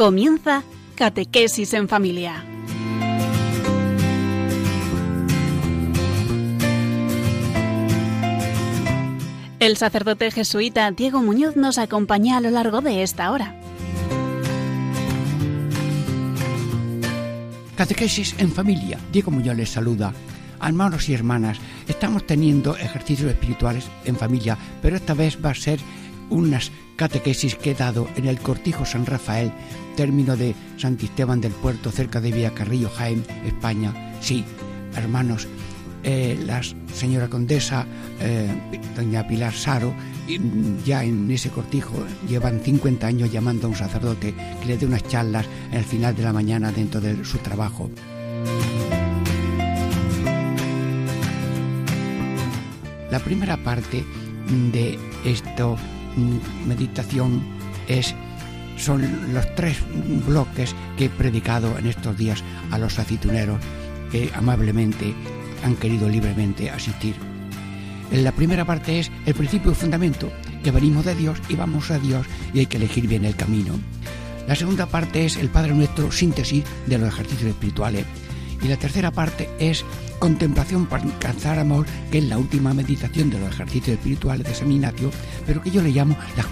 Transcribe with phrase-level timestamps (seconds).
[0.00, 0.62] Comienza
[0.94, 2.42] Catequesis en Familia.
[9.58, 13.60] El sacerdote jesuita Diego Muñoz nos acompaña a lo largo de esta hora.
[17.76, 18.98] Catequesis en familia.
[19.12, 20.14] Diego Muñoz les saluda.
[20.62, 25.78] Hermanos y hermanas, estamos teniendo ejercicios espirituales en familia, pero esta vez va a ser
[26.30, 29.52] unas catequesis que he dado en el Cortijo San Rafael,
[29.96, 34.14] término de Santisteban del Puerto, cerca de Villacarrillo, Jaén, España.
[34.20, 34.44] Sí,
[34.94, 35.48] hermanos,
[36.02, 36.62] eh, la
[36.94, 37.86] señora condesa,
[38.20, 38.48] eh,
[38.96, 39.92] doña Pilar Saro,
[40.84, 45.06] ya en ese cortijo llevan 50 años llamando a un sacerdote que le dé unas
[45.08, 47.90] charlas en el final de la mañana dentro de su trabajo.
[53.10, 54.04] La primera parte
[54.72, 55.99] de esta mm,
[56.66, 57.42] meditación
[57.88, 58.14] es
[58.76, 59.76] son los tres
[60.26, 63.60] bloques que he predicado en estos días a los aceituneros
[64.10, 65.14] que amablemente
[65.62, 67.14] han querido libremente asistir.
[68.10, 70.32] La primera parte es el principio y fundamento,
[70.64, 73.74] que venimos de Dios y vamos a Dios y hay que elegir bien el camino.
[74.48, 78.04] La segunda parte es el Padre Nuestro, síntesis de los ejercicios espirituales.
[78.62, 79.84] Y la tercera parte es
[80.18, 84.70] contemplación para alcanzar amor, que es la última meditación de los ejercicios espirituales de San
[85.46, 86.46] pero que yo le llamo las,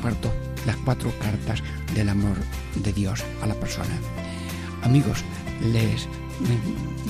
[0.66, 1.62] las cuatro cartas
[1.94, 2.36] del amor
[2.76, 3.98] de Dios a la persona.
[4.82, 5.22] Amigos,
[5.72, 6.08] les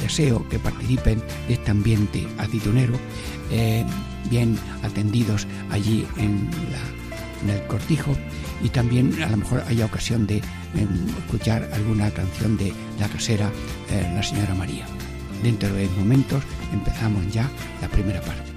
[0.01, 2.95] deseo que participen de este ambiente aceitunero,
[3.51, 3.85] eh,
[4.31, 6.49] bien atendidos allí en,
[7.49, 8.17] el cortijo
[8.65, 10.43] y también a lo mejor haya ocasión de
[11.19, 13.51] escuchar alguna canción de la casera,
[13.91, 14.87] eh, la señora María.
[15.43, 17.49] Dentro de momentos empezamos ya
[17.81, 18.48] la primera parte.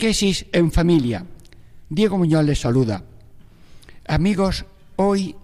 [0.00, 1.26] Catequesis en familia.
[1.90, 3.04] Diego Muñoz les saluda.
[4.08, 4.64] Amigos,
[4.96, 5.36] hoy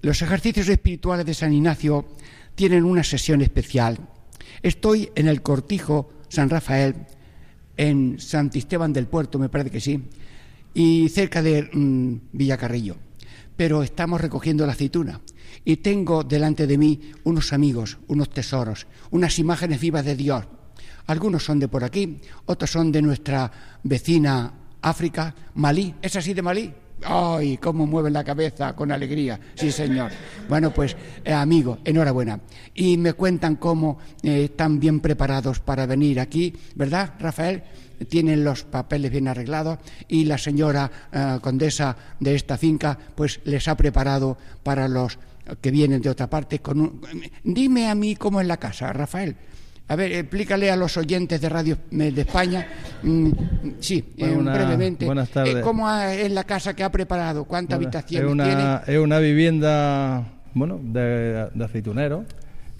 [0.00, 2.06] los ejercicios espirituales de San Ignacio
[2.54, 3.98] tienen una sesión especial.
[4.62, 6.94] Estoy en el cortijo San Rafael,
[7.76, 10.02] en Santisteban del Puerto, me parece que sí,
[10.72, 12.96] y cerca de mm, Villacarrillo.
[13.58, 15.20] Pero estamos recogiendo la aceituna
[15.66, 20.46] y tengo delante de mí unos amigos, unos tesoros, unas imágenes vivas de Dios
[21.06, 23.50] algunos son de por aquí, otros son de nuestra
[23.82, 24.52] vecina
[24.82, 25.94] África, Malí.
[26.02, 26.72] ¿Es así de Malí?
[27.04, 29.38] ¡Ay, cómo mueven la cabeza con alegría!
[29.54, 30.10] Sí, señor.
[30.48, 32.40] Bueno, pues, eh, amigo, enhorabuena.
[32.74, 37.62] Y me cuentan cómo eh, están bien preparados para venir aquí, ¿verdad, Rafael?
[38.08, 43.66] Tienen los papeles bien arreglados y la señora eh, condesa de esta finca, pues les
[43.68, 45.18] ha preparado para los
[45.60, 47.00] que vienen de otra parte con un...
[47.42, 49.36] Dime a mí cómo es la casa, Rafael.
[49.92, 52.66] A ver, explícale a los oyentes de Radio de España,
[53.02, 53.30] mm,
[53.78, 55.56] sí, eh, brevemente, buenas eh, tardes.
[55.56, 57.44] ¿cómo es la casa que ha preparado?
[57.44, 58.96] ¿Cuántas habitaciones es una, tiene?
[58.98, 62.24] Es una vivienda, bueno, de, aceitunero,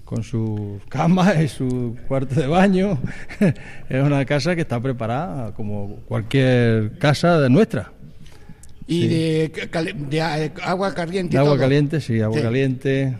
[0.05, 2.97] con su cama y su cuarto de baño.
[3.89, 7.91] es una casa que está preparada como cualquier casa de nuestra.
[8.87, 9.51] ¿Y de,
[10.63, 11.33] agua caliente?
[11.33, 13.13] De agua caliente, sí, agua caliente.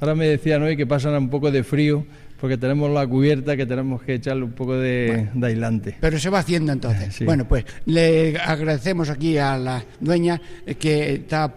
[0.00, 2.04] Ahora me decían hoy que pasan un poco de frío
[2.40, 5.96] porque tenemos la cubierta que tenemos que echarle un poco de, aislante.
[6.00, 7.24] Pero se va haciendo entonces.
[7.24, 10.40] Bueno, pues le agradecemos aquí a la dueña
[10.78, 11.52] que está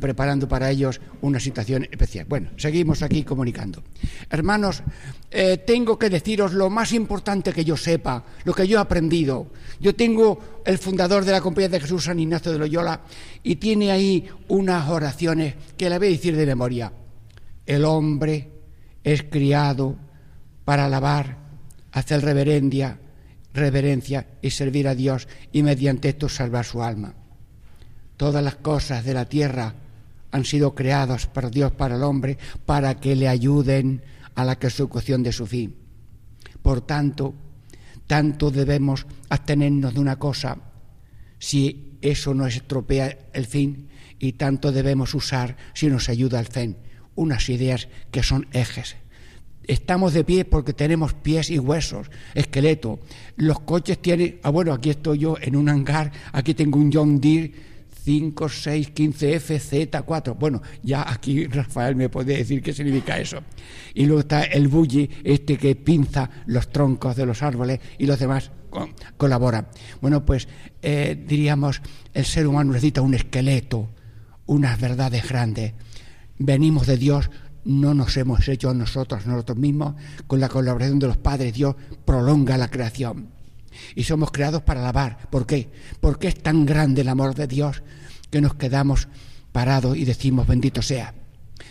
[0.00, 2.26] preparando para ellos una situación especial.
[2.28, 3.82] Bueno, seguimos aquí comunicando.
[4.30, 4.82] Hermanos,
[5.30, 9.48] eh, tengo que deciros lo más importante que yo sepa, lo que yo he aprendido.
[9.80, 13.02] Yo tengo el fundador de la Compañía de Jesús, San Ignacio de Loyola,
[13.42, 16.92] y tiene ahí unas oraciones que la voy a decir de memoria.
[17.66, 18.59] El hombre
[19.04, 19.96] es criado
[20.64, 21.38] para alabar,
[21.92, 22.98] hacer reverencia,
[23.52, 27.14] reverencia y servir a Dios y mediante esto salvar su alma.
[28.16, 29.74] Todas las cosas de la tierra
[30.30, 34.02] han sido creadas por Dios para el hombre para que le ayuden
[34.34, 35.74] a la consecución de su fin.
[36.62, 37.34] Por tanto,
[38.06, 40.58] tanto debemos abstenernos de una cosa
[41.38, 43.88] si eso nos estropea el fin
[44.18, 46.76] y tanto debemos usar si nos ayuda al fin
[47.14, 48.96] unas ideas que son ejes.
[49.64, 52.98] Estamos de pie porque tenemos pies y huesos, esqueleto.
[53.36, 57.20] Los coches tienen, ah bueno, aquí estoy yo en un hangar, aquí tengo un John
[57.20, 57.52] Deere
[58.04, 60.34] 5, 6, 15 F, Z, 4.
[60.34, 63.40] Bueno, ya aquí Rafael me puede decir qué significa eso.
[63.94, 68.18] Y luego está el bully, este que pinza los troncos de los árboles y los
[68.18, 68.50] demás
[69.16, 69.68] colaboran.
[70.00, 70.48] Bueno, pues
[70.82, 71.82] eh, diríamos,
[72.14, 73.88] el ser humano necesita un esqueleto,
[74.46, 75.74] unas verdades grandes.
[76.40, 77.30] Venimos de Dios,
[77.64, 79.94] no nos hemos hecho nosotros, nosotros mismos,
[80.26, 81.76] con la colaboración de los padres, Dios
[82.06, 83.28] prolonga la creación.
[83.94, 85.28] Y somos creados para alabar.
[85.30, 85.70] ¿Por qué?
[86.00, 87.82] Porque es tan grande el amor de Dios
[88.30, 89.06] que nos quedamos
[89.52, 91.14] parados y decimos bendito sea.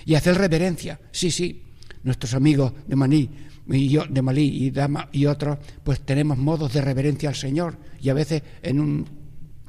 [0.05, 0.99] Y hacer reverencia.
[1.11, 1.63] Sí, sí,
[2.03, 3.29] nuestros amigos de Maní
[3.67, 7.77] y yo, de Malí y, Dama, y otros, pues tenemos modos de reverencia al Señor.
[8.01, 9.05] Y a veces en un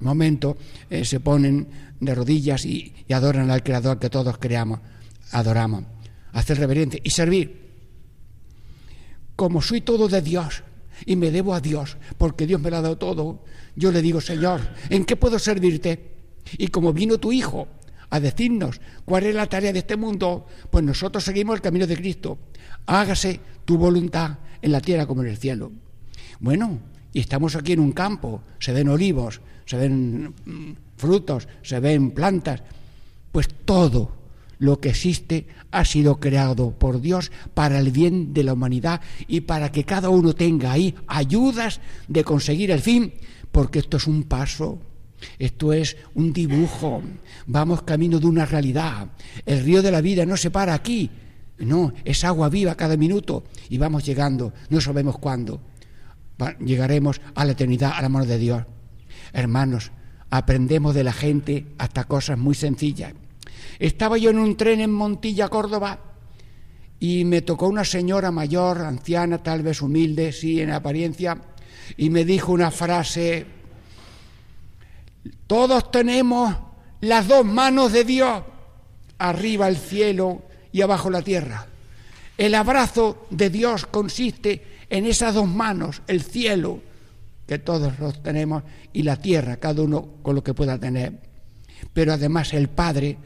[0.01, 0.57] momento
[0.89, 4.81] eh, se ponen de rodillas y, adoran al Creador que todos creamos,
[5.33, 5.85] adoramos.
[6.33, 7.71] Hacer reverencia y servir.
[9.37, 10.63] Como soy todo de Dios,
[11.07, 13.45] y me debo a Dios, porque Dios me lo ha dado todo.
[13.75, 14.61] Yo le digo, Señor,
[14.91, 16.11] ¿en qué puedo servirte?
[16.59, 17.69] Y como vino tu Hijo
[18.11, 21.97] a decirnos cuál es la tarea de este mundo, pues nosotros seguimos el camino de
[21.97, 22.39] Cristo.
[22.87, 25.73] Hágase tu voluntad en la tierra como en el cielo.
[26.41, 26.79] Bueno,
[27.13, 32.13] y estamos aquí en un campo, se ven olivos, se ven mm, frutos, se ven
[32.13, 32.63] plantas,
[33.33, 34.13] pues todo
[34.59, 39.41] lo que existe ha sido creado por Dios para el bien de la humanidad y
[39.41, 43.15] para que cada uno tenga ahí ayudas de conseguir el fin,
[43.51, 44.79] porque esto es un paso.
[45.39, 47.03] Esto es un dibujo,
[47.47, 49.09] vamos camino de una realidad.
[49.45, 51.11] El río de la vida no se para aquí,
[51.59, 55.61] no, es agua viva cada minuto y vamos llegando, no sabemos cuándo.
[56.65, 58.65] Llegaremos a la eternidad, a la mano de Dios.
[59.35, 59.93] Hermanos,
[60.31, 63.13] aprendemos de la gente hasta cosas muy sencillas.
[63.79, 65.99] Estaba yo en un tren en Montilla, Córdoba,
[67.01, 71.41] y me tocó una señora mayor, anciana, tal vez humilde, sí, en apariencia,
[71.97, 73.47] y me dijo una frase,
[75.47, 76.55] todos tenemos
[77.01, 78.43] las dos manos de Dios,
[79.19, 80.43] arriba el cielo
[80.73, 81.67] y abajo la tierra.
[82.37, 86.81] El abrazo de Dios consiste en esas dos manos, el cielo,
[87.51, 88.63] que todos los tenemos,
[88.93, 91.19] y la tierra, cada uno con lo que pueda tener.
[91.93, 93.19] Pero además el Padre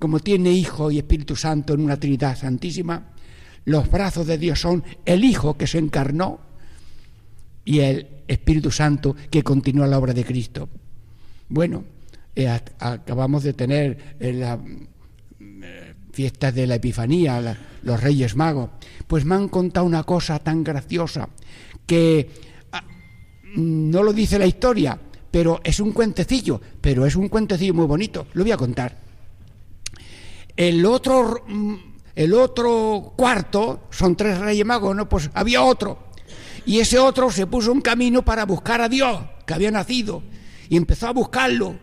[0.00, 3.10] como tiene Hijo y Espíritu Santo en una Trinidad Santísima,
[3.66, 6.40] los brazos de Dios son el Hijo que se encarnó
[7.64, 10.68] y el Espíritu Santo que continúa la obra de Cristo.
[11.48, 11.84] Bueno,
[12.34, 14.58] eh, acabamos de tener eh, la
[15.38, 18.70] eh, fiesta de la Epifanía, los Reyes Magos,
[19.06, 21.28] pues me han contado una cosa tan graciosa
[21.86, 22.47] que
[23.56, 24.98] no lo dice la historia,
[25.30, 28.98] pero es un cuentecillo, pero es un cuentecillo muy bonito, lo voy a contar.
[30.56, 31.74] El otro, mm,
[32.16, 35.08] el otro cuarto, son tres reyes magos, ¿no?
[35.08, 36.08] Pues había otro.
[36.66, 40.22] Y ese otro se puso un camino para buscar a Dios, que había nacido,
[40.68, 41.76] y empezó a buscarlo.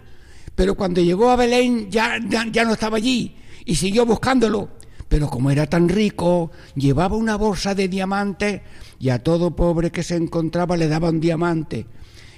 [0.56, 2.20] Pero cuando llegó a Belén ya,
[2.52, 4.70] ya, no estaba allí y siguió buscándolo.
[5.16, 8.62] Pero como era tan rico, llevaba una bolsa de diamantes
[9.00, 11.86] y a todo pobre que se encontraba le daba un diamante.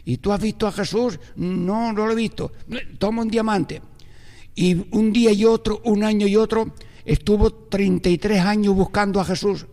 [0.05, 1.19] ¿Y tú has visto a Jesús?
[1.37, 2.51] No, no lo he visto.
[2.99, 3.81] Toma un diamante.
[4.53, 9.65] Y un día y otro, un año y otro, estuvo 33 años buscando a Jesús.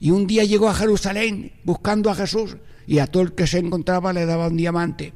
[0.00, 2.56] Y un día llegó a Jerusalén buscando a Jesús
[2.86, 5.12] y a todo el que se encontraba le daba un diamante.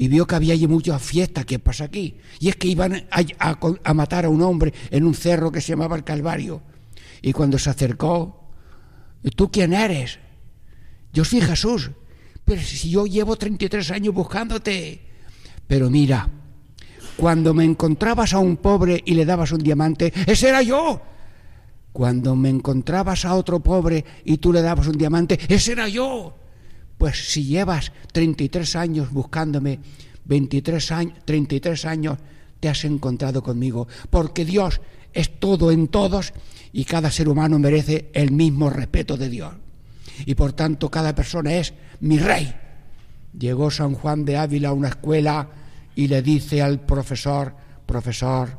[0.00, 1.44] Y vio que había allí muchas fiestas.
[1.44, 2.16] ¿Qué pasa aquí?
[2.38, 5.96] Y es que iban a, matar a un hombre en un cerro que se llamaba
[5.96, 6.62] el Calvario.
[7.20, 8.48] Y cuando se acercó,
[9.34, 10.20] ¿tú quién eres?
[11.12, 11.90] Yo soy Jesús.
[12.44, 15.02] Pero si yo llevo 33 años buscándote.
[15.66, 16.30] Pero mira,
[17.16, 21.02] cuando me encontrabas a un pobre y le dabas un diamante, ese era yo.
[21.92, 26.36] Cuando me encontrabas a otro pobre y tú le dabas un diamante, ese era yo.
[26.98, 29.78] Pues si llevas 33 años buscándome,
[30.24, 32.18] 23 años, 33 años
[32.60, 34.80] te has encontrado conmigo, porque Dios
[35.12, 36.32] es todo en todos
[36.72, 39.54] y cada ser humano merece el mismo respeto de Dios.
[40.26, 42.52] Y por tanto cada persona es mi rey.
[43.38, 45.48] Llegó San Juan de Ávila a una escuela
[45.94, 47.54] y le dice al profesor,
[47.86, 48.58] profesor,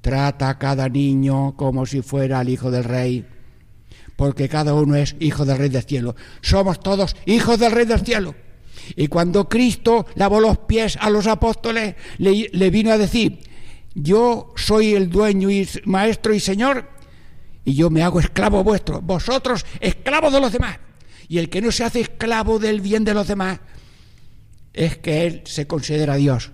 [0.00, 3.26] trata a cada niño como si fuera el hijo del rey,
[4.16, 6.14] porque cada uno es hijo del rey del cielo.
[6.40, 8.34] Somos todos hijos del rey del cielo.
[8.96, 13.40] Y cuando Cristo lavó los pies a los apóstoles, le, vino a decir,
[13.94, 16.90] yo soy el dueño y maestro y señor,
[17.64, 20.78] y yo me hago esclavo vuestro, vosotros esclavos de los demás.
[21.28, 23.60] Y el que no se hace esclavo del bien de los demás,
[24.74, 26.50] es que Él se considera Dios.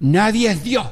[0.00, 0.86] Nadie es Dios,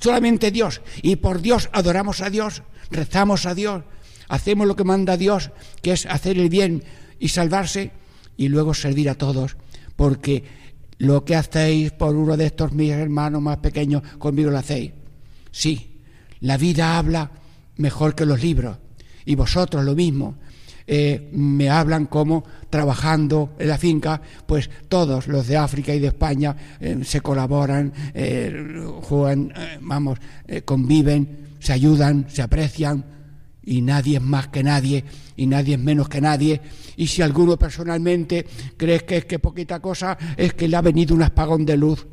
[0.00, 0.82] solamente Dios.
[1.02, 3.82] Y por Dios adoramos a Dios, rezamos a Dios,
[4.28, 5.50] hacemos lo que manda Dios,
[5.82, 6.82] que es hacer el bien
[7.18, 7.90] y salvarse
[8.36, 9.56] y luego servir a todos,
[9.96, 10.44] porque
[10.98, 14.92] lo que hacéis por uno de estos mis hermanos más pequeños, conmigo lo hacéis.
[15.50, 16.00] Sí,
[16.40, 17.30] la vida habla
[17.76, 18.76] mejor que los libros,
[19.24, 20.36] y vosotros lo mismo.
[20.90, 26.06] Eh, me hablan como trabajando en la finca, pues todos los de África y de
[26.06, 30.18] España eh, se colaboran, eh, juegan, vamos,
[30.64, 33.04] conviven, se ayudan, se aprecian,
[33.68, 35.04] y nadie es más que nadie
[35.36, 36.60] y nadie es menos que nadie.
[36.96, 38.46] Y si alguno personalmente
[38.78, 42.06] cree que es que poquita cosa, es que le ha venido un apagón de luz.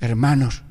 [0.00, 0.62] Hermanos,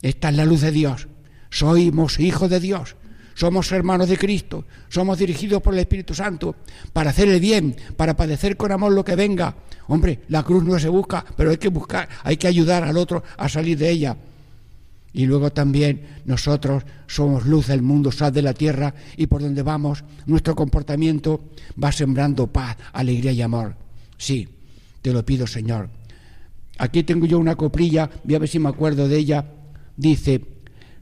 [0.00, 1.08] esta es la luz de Dios.
[1.50, 2.94] Somos hijos de Dios.
[3.34, 6.56] Somos hermanos de Cristo, somos dirigidos por el Espíritu Santo
[6.92, 9.54] para hacer el bien, para padecer con amor lo que venga.
[9.86, 13.22] Hombre, la cruz no se busca, pero hay que buscar, hay que ayudar al otro
[13.36, 14.16] a salir de ella.
[15.18, 19.64] Y luego también nosotros somos luz del mundo, sal de la tierra, y por donde
[19.64, 21.40] vamos, nuestro comportamiento
[21.82, 23.74] va sembrando paz, alegría y amor.
[24.16, 24.46] Sí,
[25.02, 25.90] te lo pido, Señor.
[26.78, 29.44] Aquí tengo yo una coprilla, voy a ver si me acuerdo de ella.
[29.96, 30.40] Dice,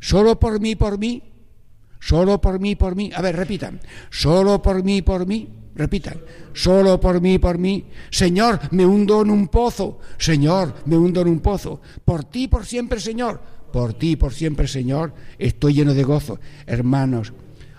[0.00, 1.22] solo por mí, por mí,
[2.00, 3.10] Solo por mí, por mí.
[3.14, 3.80] A ver, repitan.
[4.10, 5.48] Solo por mí, por mí.
[5.74, 6.20] Repitan.
[6.52, 7.84] Solo por mí, por mí.
[8.10, 9.98] Señor, me hundo en un pozo.
[10.16, 11.80] Señor, me hundo en un pozo.
[12.04, 13.55] Por ti, por siempre, Señor.
[13.76, 15.12] Por ti, por siempre, Señor.
[15.38, 16.40] Estoy lleno de gozo.
[16.64, 17.34] Hermanos,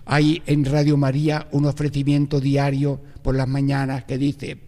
[0.05, 4.59] hay en Radio María un ofrecimiento diario por las mañanas que dice,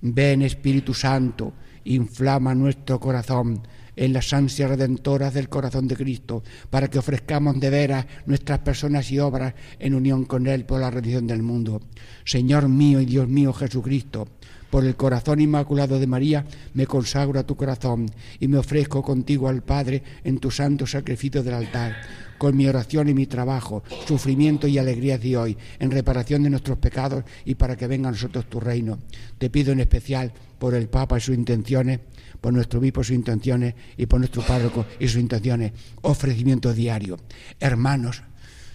[0.00, 1.52] ven Espíritu Santo,
[1.84, 3.60] inflama nuestro corazón
[3.96, 9.10] en las ansias redentoras del corazón de Cristo, para que ofrezcamos de veras nuestras personas
[9.10, 11.82] y obras en unión con Él por la redención del mundo.
[12.24, 14.26] Señor mío y Dios mío Jesucristo,
[14.72, 18.10] por el corazón inmaculado de María, me consagro a tu corazón
[18.40, 21.94] y me ofrezco contigo al Padre en tu santo sacrificio del altar,
[22.38, 26.78] con mi oración y mi trabajo, sufrimiento y alegrías de hoy, en reparación de nuestros
[26.78, 28.98] pecados y para que venga a nosotros tu reino.
[29.36, 32.00] Te pido en especial por el Papa y sus intenciones,
[32.40, 35.72] por nuestro obispo sus intenciones y por nuestro párroco y sus intenciones.
[36.00, 37.18] Ofrecimiento diario.
[37.60, 38.22] Hermanos,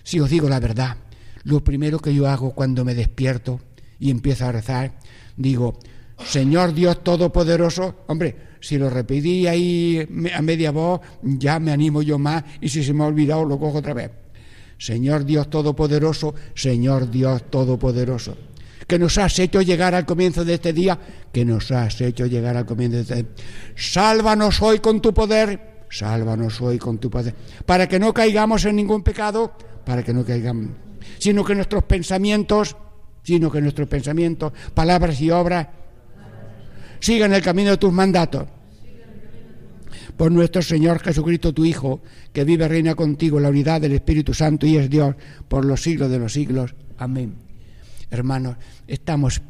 [0.03, 0.97] si os digo la verdad,
[1.43, 3.61] lo primero que yo hago cuando me despierto
[3.99, 4.91] y empiezo a rezar,
[5.37, 5.79] digo,
[6.23, 12.17] Señor Dios Todopoderoso, hombre, si lo repetí ahí a media voz, ya me animo yo
[12.17, 14.11] más y si se me ha olvidado lo cojo otra vez.
[14.77, 18.35] Señor Dios Todopoderoso, Señor Dios Todopoderoso
[18.87, 20.97] que nos has hecho llegar al comienzo de este día,
[21.31, 23.25] que nos has hecho llegar al comienzo de este día.
[23.75, 28.77] Sálvanos hoy con tu poder, sálvanos hoy con tu poder, para que no caigamos en
[28.77, 29.51] ningún pecado,
[29.85, 30.69] para que no caigamos,
[31.19, 32.77] sino que nuestros pensamientos,
[33.27, 35.67] sino que nuestros pensamientos, palabras y obras
[37.01, 38.47] sigan el camino de tus mandatos.
[40.15, 43.91] Por nuestro Señor Jesucristo, tu Hijo, que vive y reina contigo en la unidad del
[43.91, 45.13] Espíritu Santo y es Dios
[45.49, 46.73] por los siglos de los siglos.
[46.97, 47.35] Amén.
[48.09, 48.55] Hermanos,
[48.87, 49.41] estamos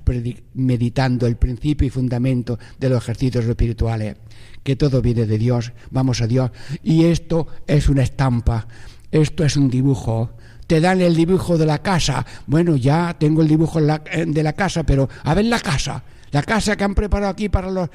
[0.56, 4.18] meditando el principio y fundamento de los ejercicios espirituales,
[4.64, 6.50] que todo viene de Dios, vamos a Dios,
[6.82, 8.68] y esto es una estampa,
[9.12, 10.32] esto es un dibujo.
[10.68, 12.26] Te dan el dibujo de la casa.
[12.46, 16.76] Bueno, ya tengo el dibujo de la casa, pero a ver la casa, la casa
[16.76, 17.90] que han preparado aquí para los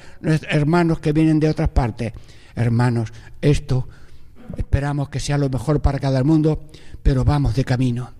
[0.49, 2.13] hermanos que vienen de otras partes.
[2.55, 3.87] Hermanos, esto
[4.57, 6.65] esperamos que sea lo mejor para cada mundo,
[7.01, 8.11] pero vamos de camino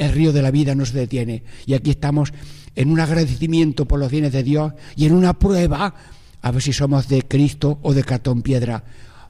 [0.00, 1.44] el río de la vida no se detiene.
[1.66, 2.32] Y aquí estamos
[2.74, 5.94] en un agradecimiento por los bienes de Dios y en una prueba
[6.40, 8.82] a ver si somos de Cristo o de cartón piedra.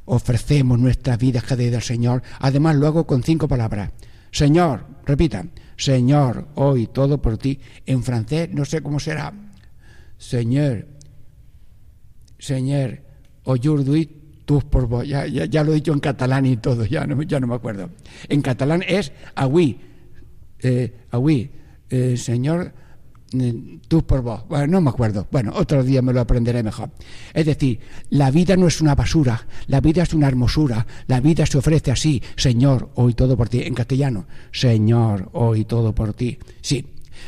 [0.05, 2.23] Ofrecemos nuestras vidas cada día al Señor.
[2.39, 3.91] Además, luego con cinco palabras.
[4.31, 7.59] Señor, repitan, Señor, hoy todo por ti.
[7.87, 9.33] En francés no sé cómo será.
[10.19, 10.87] Señor,
[12.39, 13.01] Señor,
[13.45, 15.07] aujourd'hui tú por vos.
[15.07, 17.91] Ya, ya, lo he dicho en catalán y todo, ya no, ya no me acuerdo.
[18.29, 19.79] En catalán es agüí
[20.63, 20.93] eh,
[21.91, 22.73] eh, Señor,
[23.89, 24.43] tú por vos.
[24.49, 25.27] Bueno, no me acuerdo.
[25.31, 26.91] Bueno, otro día me lo aprenderé mejor.
[27.33, 27.79] Es decir,
[28.11, 31.91] la vida no es una basura, la vida es una hermosura, la vida se ofrece
[31.91, 33.63] así, Señor, hoy todo por ti.
[33.63, 36.39] En castellano, Señor, hoy todo por ti.
[36.61, 36.87] Sí.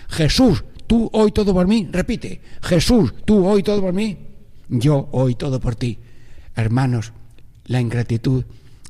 [0.09, 1.89] Jesús, tú hoy todo por mí.
[1.91, 4.19] Repite, Jesús, tú hoy todo por mí.
[4.69, 5.99] Yo hoy todo por ti.
[6.57, 7.13] Hermanos,
[7.67, 8.45] la ingratitud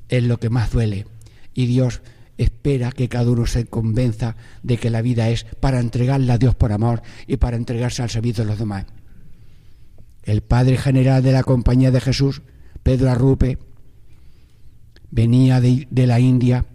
[0.09, 1.07] es lo que más duele.
[1.55, 2.01] Y Dios
[2.39, 6.55] espera que cada uno se convenza de que la vida es para entregarla a Dios
[6.55, 8.87] por amor y para entregarse al servicio de los demás.
[10.23, 12.43] El padre general de la Compañía de Jesús,
[12.83, 13.59] Pedro Arrupe,
[15.11, 16.67] venía de, la India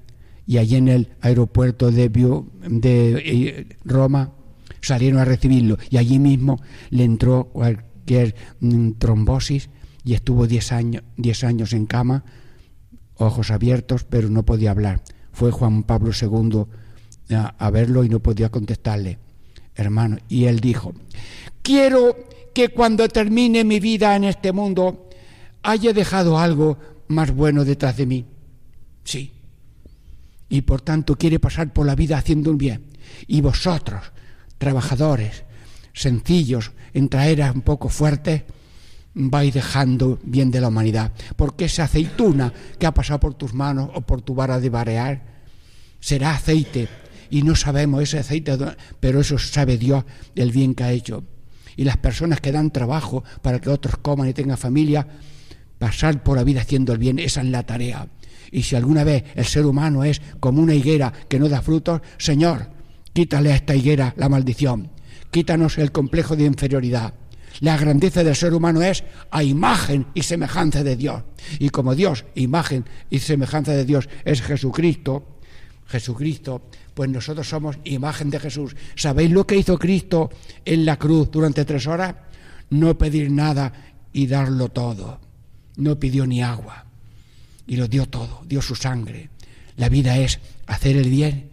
[0.46, 4.34] y allí en el aeropuerto de, de eh, Roma
[4.82, 9.70] salieron a recibirlo y allí mismo le entró cualquier mm, trombosis
[10.04, 12.24] y estuvo diez años, diez años en cama,
[13.16, 15.02] ojos abiertos, pero no podía hablar.
[15.38, 16.65] Fue Juan Pablo II
[17.36, 19.20] a, verlo y no podía contestarle,
[19.75, 20.17] hermano.
[20.27, 20.96] Y él dijo,
[21.62, 22.15] quiero
[22.56, 25.08] que cuando termine mi vida en este mundo
[25.62, 26.79] haya dejado algo
[27.10, 28.25] más bueno detrás de mí.
[29.03, 29.32] Sí.
[30.50, 32.86] Y por tanto quiere pasar por la vida haciendo un bien.
[33.27, 34.12] Y vosotros,
[34.58, 35.44] trabajadores,
[35.94, 38.41] sencillos, en traeras un poco fuertes,
[39.18, 41.12] vais dejando bien de la humanidad.
[41.36, 45.24] Porque esa aceituna que ha pasado por tus manos o por tu vara de barear
[46.00, 46.88] será aceite.
[47.30, 48.58] Y no sabemos ese aceite,
[49.00, 50.06] pero eso sabe Dios
[50.36, 51.24] el bien que ha hecho.
[51.76, 55.08] Y las personas que dan trabajo para que otros coman y tengan familia,
[55.78, 58.08] pasar por la vida haciendo el bien, esa es la tarea.
[58.52, 62.02] Y si alguna vez el ser humano es como una higuera que no da frutos,
[62.18, 62.70] Señor,
[63.14, 64.90] quítale a esta higuera la maldición,
[65.32, 67.14] quítanos el complejo de inferioridad.
[67.60, 71.24] La grandeza del ser humano es a imagen y semejanza de Dios.
[71.60, 75.38] Y como Dios, imagen y semejanza de Dios es Jesucristo,
[75.88, 76.62] Jesucristo,
[76.94, 78.76] pues nosotros somos imagen de Jesús.
[78.96, 80.30] ¿Sabéis lo que hizo Cristo
[80.66, 82.16] en la cruz durante tres horas?
[82.70, 83.74] No pedir nada
[84.12, 85.20] y darlo todo.
[85.78, 86.86] No pidió ni agua
[87.68, 89.30] y lo dio todo, dio su sangre.
[89.76, 91.50] La vida es hacer el bien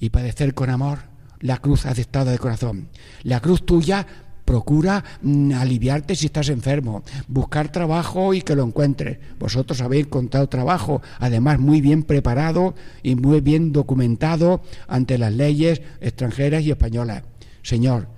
[0.00, 0.98] y padecer con amor
[1.40, 2.88] la cruz aceptada de corazón.
[3.22, 4.06] La cruz tuya
[4.44, 9.18] procura mm, aliviarte si estás enfermo, buscar trabajo y que lo encuentres.
[9.38, 15.82] Vosotros habéis encontrado trabajo, además muy bien preparado y muy bien documentado ante las leyes
[16.00, 17.22] extranjeras y españolas.
[17.62, 18.08] Señor,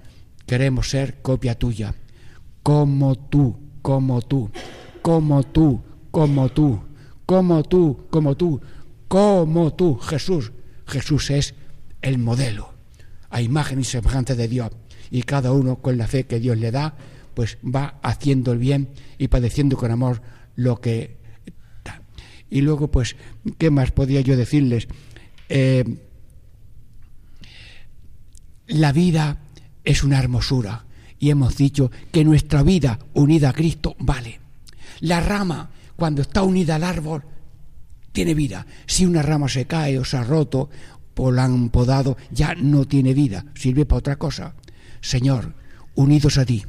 [0.47, 1.95] queremos ser copia tuya,
[2.62, 4.50] como tú, como tú,
[5.02, 6.81] como tú, como tú
[7.27, 8.61] como tú, como tú,
[9.09, 10.53] como tú, Jesús.
[10.87, 11.55] Jesús es
[12.03, 12.75] el modelo,
[13.31, 14.70] a imagen y semejanza de Dios.
[15.14, 16.96] Y cada uno con la fe que Dios le da,
[17.35, 20.20] pues va haciendo el bien y padeciendo con amor
[20.57, 21.18] lo que
[21.85, 22.03] da.
[22.50, 23.14] Y luego, pues,
[23.57, 24.88] ¿qué más podría yo decirles?
[25.48, 25.85] Eh,
[28.66, 29.38] la vida
[29.85, 30.85] es una hermosura
[31.20, 34.40] y hemos dicho que nuestra vida unida a Cristo vale.
[34.98, 37.22] La rama cuando está unida al árbol,
[38.11, 38.66] tiene vida.
[38.85, 40.70] Si una rama se cae o se ha roto
[41.16, 44.57] o la han podado, ya no tiene vida, sirve para otra cosa.
[45.05, 45.53] Señor,
[45.95, 46.64] unidos a ti,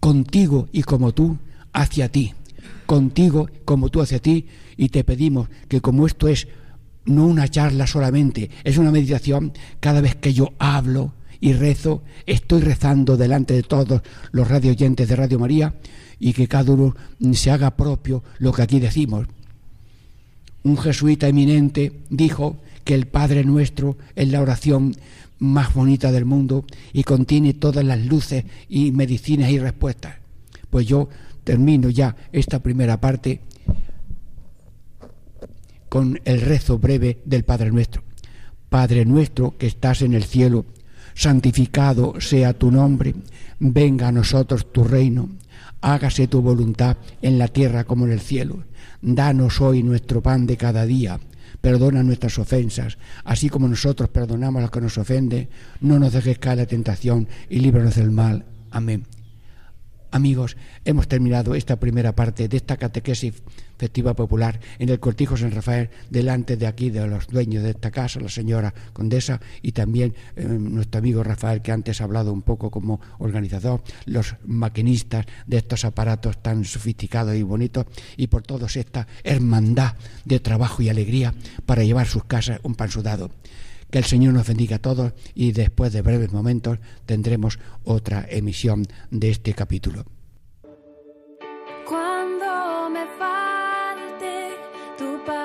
[0.00, 1.38] contigo y como tú,
[1.72, 2.34] hacia ti,
[2.84, 6.46] contigo como tú hacia ti, y te pedimos que como esto es
[7.06, 12.60] no una charla solamente, es una meditación, cada vez que yo hablo y rezo, estoy
[12.60, 15.74] rezando delante de todos los radio oyentes de Radio María,
[16.18, 16.94] y que cada uno
[17.32, 19.26] se haga propio lo que aquí decimos.
[20.64, 24.94] Un jesuita eminente dijo que el Padre nuestro es la oración
[25.40, 30.16] más bonita del mundo y contiene todas las luces y medicinas y respuestas.
[30.70, 31.08] Pues yo
[31.44, 33.40] termino ya esta primera parte
[35.88, 38.02] con el rezo breve del Padre nuestro.
[38.68, 40.64] Padre nuestro que estás en el cielo,
[41.14, 43.14] santificado sea tu nombre,
[43.58, 45.28] venga a nosotros tu reino
[45.80, 48.64] hágase tu voluntad en la tierra como en el cielo.
[49.02, 51.18] Danos hoy nuestro pan de cada día.
[51.60, 55.48] Perdona nuestras ofensas, así como nosotros perdonamos a los que nos ofenden.
[55.80, 58.46] No nos dejes caer la tentación y líbranos del mal.
[58.70, 59.04] Amén.
[60.12, 63.34] Amigos, hemos terminado esta primera parte de esta catequesis
[63.78, 67.92] festiva popular en el Cortijo San Rafael, delante de aquí de los dueños de esta
[67.92, 72.42] casa, la señora condesa y también eh, nuestro amigo Rafael, que antes ha hablado un
[72.42, 78.76] poco como organizador, los maquinistas de estos aparatos tan sofisticados y bonitos, y por todos
[78.76, 79.94] esta hermandad
[80.24, 81.34] de trabajo y alegría
[81.66, 83.30] para llevar sus casas un pan sudado.
[83.90, 88.86] Que el Señor nos bendiga a todos y después de breves momentos tendremos otra emisión
[89.10, 90.04] de este capítulo.
[91.88, 94.56] Cuando me falte
[94.96, 95.40] tu paz,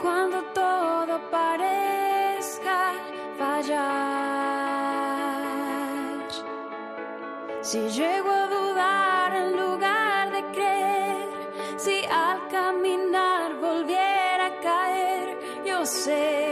[0.00, 2.94] cuando todo parezca
[3.36, 3.78] fallar,
[7.60, 8.37] si llego a
[15.88, 16.47] yo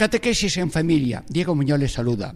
[0.00, 1.22] Catequesis en familia.
[1.28, 2.34] Diego Muñoz saluda.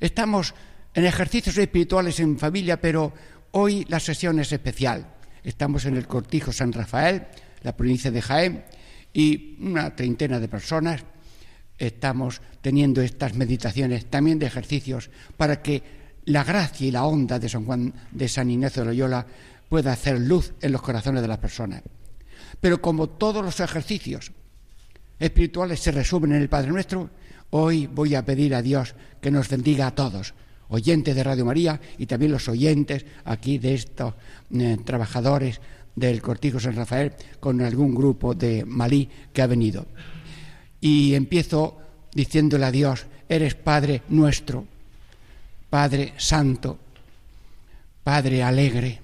[0.00, 0.52] Estamos
[0.92, 3.12] en ejercicios espirituales en familia, pero
[3.52, 5.14] hoy la sesión es especial.
[5.44, 7.22] Estamos en el Cortijo San Rafael,
[7.62, 8.64] la provincia de Jaén,
[9.12, 11.04] y una treintena de personas
[11.78, 15.84] estamos teniendo estas meditaciones también de ejercicios para que
[16.24, 19.24] la gracia y la onda de San Juan de San Ignacio de Loyola
[19.68, 21.84] pueda hacer luz en los corazones de las personas.
[22.60, 24.32] Pero como todos los ejercicios
[25.18, 27.10] espirituales se resumen en el Padre Nuestro,
[27.50, 30.34] hoy voy a pedir a Dios que nos bendiga a todos,
[30.68, 34.14] oyentes de Radio María y también los oyentes aquí de estos
[34.52, 35.60] eh, trabajadores
[35.94, 39.86] del Cortijo San Rafael con algún grupo de Malí que ha venido.
[40.80, 41.78] Y empiezo
[42.12, 44.66] diciéndole a Dios, eres Padre nuestro,
[45.70, 46.78] Padre Santo,
[48.02, 49.00] Padre alegre,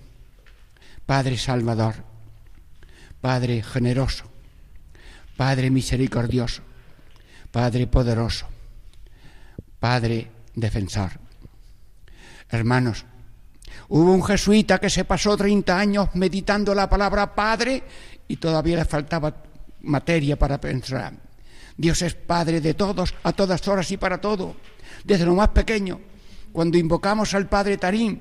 [1.06, 1.94] Padre Salvador,
[3.20, 4.29] Padre generoso,
[5.40, 6.60] Padre misericordioso,
[7.50, 8.44] Padre poderoso,
[9.80, 11.12] Padre defensor.
[12.50, 13.06] Hermanos,
[13.88, 17.82] hubo un jesuita que se pasó 30 años meditando la palabra Padre
[18.28, 19.34] y todavía le faltaba
[19.80, 21.14] materia para pensar.
[21.74, 24.56] Dios es Padre de todos, a todas horas y para todo,
[25.04, 26.02] desde lo más pequeño.
[26.52, 28.20] Cuando invocamos al Padre Tarín,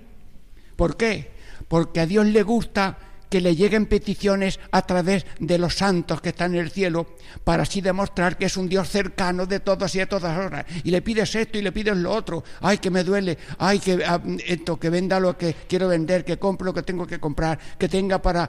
[0.77, 1.33] ¿por qué?
[1.67, 6.29] Porque a Dios le gusta que le lleguen peticiones a través de los santos que
[6.29, 7.07] están en el cielo,
[7.43, 10.65] para así demostrar que es un Dios cercano de todos y a todas horas.
[10.83, 12.43] Y le pides esto y le pides lo otro.
[12.61, 13.37] Ay, que me duele.
[13.57, 17.05] Ay, que ah, esto, que venda lo que quiero vender, que compre lo que tengo
[17.05, 18.47] que comprar, que tenga para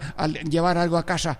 [0.49, 1.38] llevar algo a casa.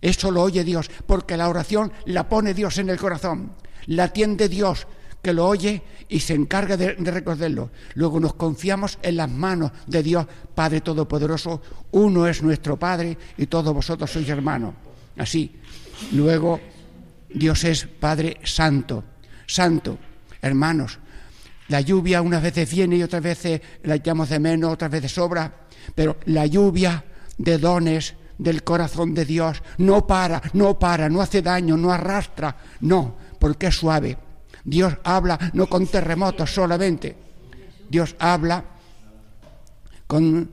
[0.00, 3.52] Eso lo oye Dios, porque la oración la pone Dios en el corazón,
[3.86, 4.86] la atiende Dios,
[5.26, 7.70] que lo oye y se encarga de, recogerlo.
[7.94, 11.60] Luego nos confiamos en las manos de Dios, Padre Todopoderoso.
[11.90, 14.74] Uno es nuestro Padre y todos vosotros sois hermanos.
[15.18, 15.50] Así.
[16.12, 16.60] Luego,
[17.28, 19.02] Dios es Padre Santo.
[19.48, 19.98] Santo,
[20.40, 21.00] hermanos.
[21.70, 25.66] La lluvia unas veces viene y otras veces la echamos de menos, otras veces sobra.
[25.96, 27.04] Pero la lluvia
[27.36, 32.56] de dones del corazón de Dios no para, no para, no hace daño, no arrastra.
[32.78, 34.18] No, porque es suave
[34.66, 37.16] Dios habla no con terremotos solamente,
[37.88, 38.64] Dios habla
[40.08, 40.50] con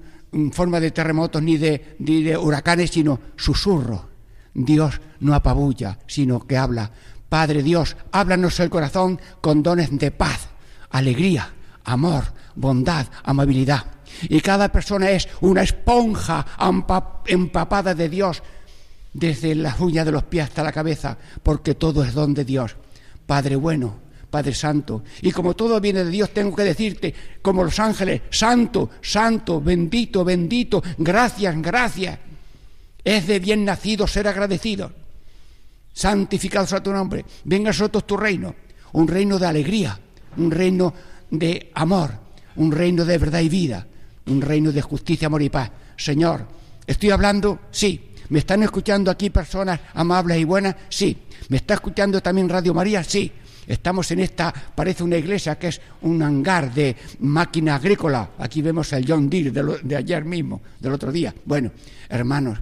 [0.52, 4.10] forma de terremotos ni de, huracanes, sino susurro.
[4.54, 6.92] Dios no apabulla, sino que habla.
[7.28, 10.48] Padre Dios, háblanos el corazón con dones de paz,
[10.92, 11.52] alegría,
[11.84, 13.86] amor, bondad, amabilidad.
[14.30, 16.46] Y cada persona es una esponja
[17.26, 18.44] empapada de Dios
[19.12, 22.76] desde las uñas de los pies hasta la cabeza, porque todo es don de Dios.
[23.26, 25.04] Padre bueno, Padre Santo.
[25.22, 30.24] Y como todo viene de Dios, tengo que decirte, como los ángeles, Santo, Santo, bendito,
[30.24, 32.20] bendito, gracias, gracias.
[33.04, 34.92] Es de bien nacido ser agradecido.
[35.94, 37.24] Santificado sea tu nombre.
[37.44, 38.56] Venga a nosotros tu reino.
[38.94, 40.00] Un reino de alegría,
[40.38, 40.94] un reino
[41.30, 42.12] de amor,
[42.56, 43.86] un reino de verdad y vida,
[44.28, 45.72] un reino de justicia, amor y paz.
[45.98, 46.48] Señor,
[46.86, 47.60] ¿estoy hablando?
[47.72, 48.13] Sí.
[48.30, 50.76] ¿Me están escuchando aquí personas amables y buenas?
[50.90, 51.18] Sí.
[51.50, 53.04] ¿Me está escuchando también Radio María?
[53.04, 53.32] Sí.
[53.66, 58.32] Estamos en esta, parece una iglesia que es un hangar de máquina agrícola.
[58.40, 61.34] Aquí vemos el John Deere de, de ayer mismo, del otro día.
[61.46, 61.72] Bueno,
[62.10, 62.60] hermanos,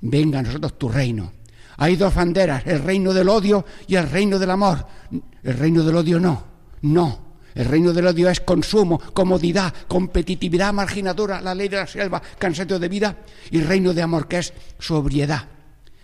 [0.00, 1.32] venga a nosotros tu reino.
[1.78, 4.86] Hay dos banderas, el reino del odio y el reino del amor.
[5.42, 6.44] El reino del odio no,
[6.82, 7.25] no.
[7.56, 12.78] El reino del odio es consumo, comodidad, competitividad, marginadura, la ley de la selva, cansancio
[12.78, 13.16] de vida.
[13.50, 15.48] Y el reino de amor que es sobriedad,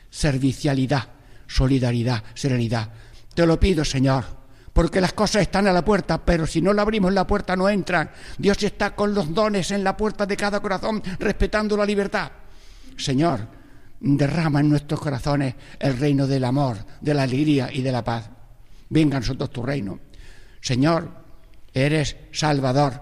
[0.09, 1.11] servicialidad,
[1.47, 2.89] solidaridad, serenidad.
[3.35, 4.25] Te lo pido, Señor,
[4.73, 7.69] porque las cosas están a la puerta, pero si no la abrimos la puerta no
[7.69, 8.11] entran.
[8.39, 12.33] Dios está con los dones en la puerta de cada corazón, respetando la libertad.
[12.97, 13.47] Señor,
[14.01, 18.31] derrama en nuestros corazones el reino del amor, de la alegría y de la paz.
[18.89, 20.01] Venga a nosotros tu reino.
[20.63, 21.22] Señor,
[21.73, 23.01] eres Salvador.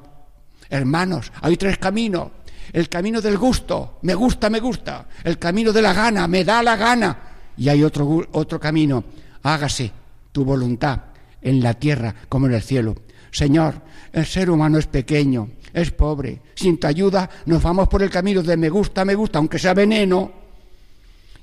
[0.68, 2.30] Hermanos, hay tres caminos.
[2.72, 5.06] El camino del gusto, me gusta, me gusta.
[5.24, 7.18] El camino de la gana, me da la gana.
[7.56, 9.04] Y hay otro, otro camino,
[9.42, 9.90] hágase
[10.30, 11.00] tu voluntad
[11.42, 12.94] en la tierra como en el cielo.
[13.33, 13.74] Señor,
[14.12, 16.40] el ser humano es pequeño, es pobre.
[16.54, 19.74] Sin tu ayuda nos vamos por el camino de me gusta, me gusta, aunque sea
[19.74, 20.33] veneno.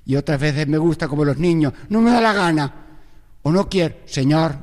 [0.06, 2.74] Y otras veces me gusta como los niños, no me da la gana.
[3.44, 4.56] O no quiero, Señor,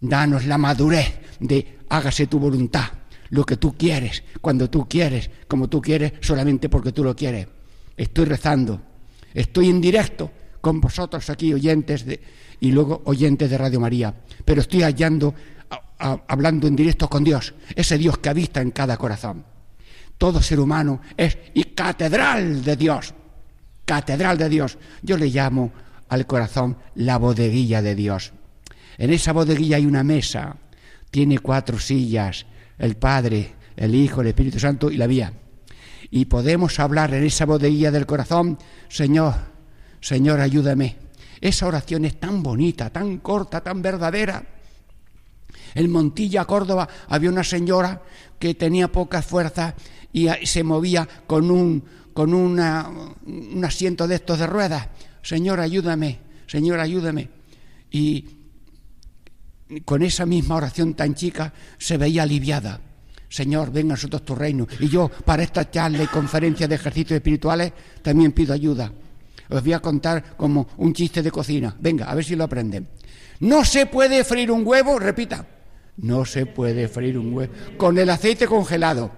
[0.00, 2.86] danos la madurez de hágase tu voluntad,
[3.30, 7.46] lo que tú quieres, cuando tú quieres, como tú quieres, solamente porque tú lo quieres.
[7.96, 8.80] Estoy rezando,
[9.34, 12.20] estoy en directo con vosotros aquí, oyentes de,
[12.60, 15.34] y luego oyentes de Radio María, pero estoy hallando,
[15.98, 19.44] hablando en directo con Dios, ese Dios que habita en cada corazón.
[20.16, 23.12] Todo ser humano es y catedral de Dios,
[23.84, 24.78] catedral de Dios.
[25.02, 25.72] Yo le llamo
[26.08, 28.32] al corazón la bodeguilla de Dios.
[28.98, 30.56] En esa bodeguilla hay una mesa,
[31.12, 32.46] tiene cuatro sillas,
[32.78, 35.30] el Padre, el Hijo, el Espíritu Santo y la vía.
[36.10, 39.34] Y podemos hablar en esa bodeguilla del corazón, Señor,
[40.00, 40.96] Señor, ayúdame.
[41.38, 44.42] Esa oración es tan bonita, tan corta, tan verdadera.
[45.74, 48.02] En Montilla, Córdoba, había una señora
[48.38, 49.74] que tenía poca fuerza
[50.14, 52.88] y se movía con un, con una,
[53.26, 54.88] un asiento de estos de ruedas.
[55.20, 57.28] Señor, ayúdame, Señor, ayúdame.
[57.90, 58.41] Y
[59.84, 62.80] con esa misma oración tan chica se veía aliviada.
[63.28, 64.66] Señor, venga a nosotros tu reino.
[64.78, 68.92] Y yo, para esta charla y conferencia de ejercicios espirituales, también pido ayuda.
[69.48, 71.74] Os voy a contar como un chiste de cocina.
[71.80, 72.88] Venga, a ver si lo aprenden.
[73.40, 75.46] No se puede freír un huevo, repita.
[75.96, 79.10] No se puede freír un huevo con el aceite congelado.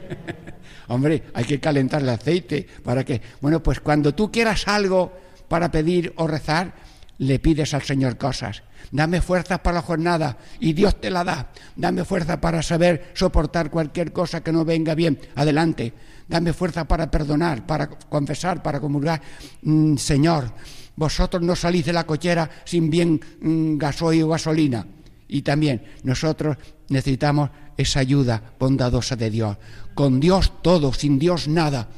[0.88, 5.12] Hombre, hay que calentar el aceite para que, bueno, pues cuando tú quieras algo
[5.48, 6.74] para pedir o rezar,
[7.18, 8.62] le pides al Señor cosas.
[8.90, 11.50] Dame fuerza para la jornada y Dios te la da.
[11.74, 15.18] Dame fuerza para saber soportar cualquier cosa que no venga bien.
[15.34, 15.92] Adelante.
[16.28, 19.22] Dame fuerza para perdonar, para confesar, para comulgar.
[19.62, 20.52] Mm, Señor,
[20.96, 24.86] vosotros no salís de la cochera sin bien mm, gasoil o gasolina.
[25.28, 26.56] Y también nosotros
[26.88, 29.56] necesitamos esa ayuda bondadosa de Dios.
[29.94, 31.88] Con Dios todo, sin Dios nada.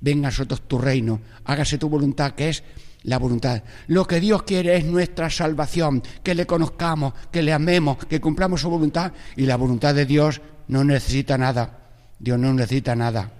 [0.00, 2.64] Venga a nosotros tu reino, hágase tu voluntad, que es
[3.04, 3.62] la voluntad.
[3.86, 8.60] Lo que Dios quiere es nuestra salvación, que le conozcamos, que le amemos, que cumplamos
[8.60, 9.12] su voluntad.
[9.36, 11.78] Y la voluntad de Dios no necesita nada.
[12.18, 13.32] Dios no necesita nada.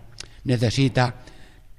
[0.44, 1.16] Necesita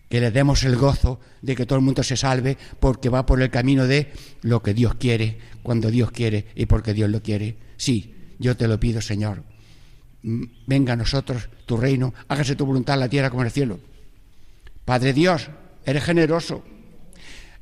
[0.10, 3.42] que le demos el gozo de que todo el mundo se salve porque va por
[3.42, 4.12] el camino de
[4.44, 7.58] lo que Dios quiere, cuando Dios quiere y porque Dios lo quiere.
[7.78, 9.44] Sí, yo te lo pido, Señor.
[10.22, 13.80] Venga a nosotros tu reino, hágase tu voluntad en la tierra como en el cielo.
[14.86, 15.50] Padre Dios,
[15.86, 16.64] eres generoso,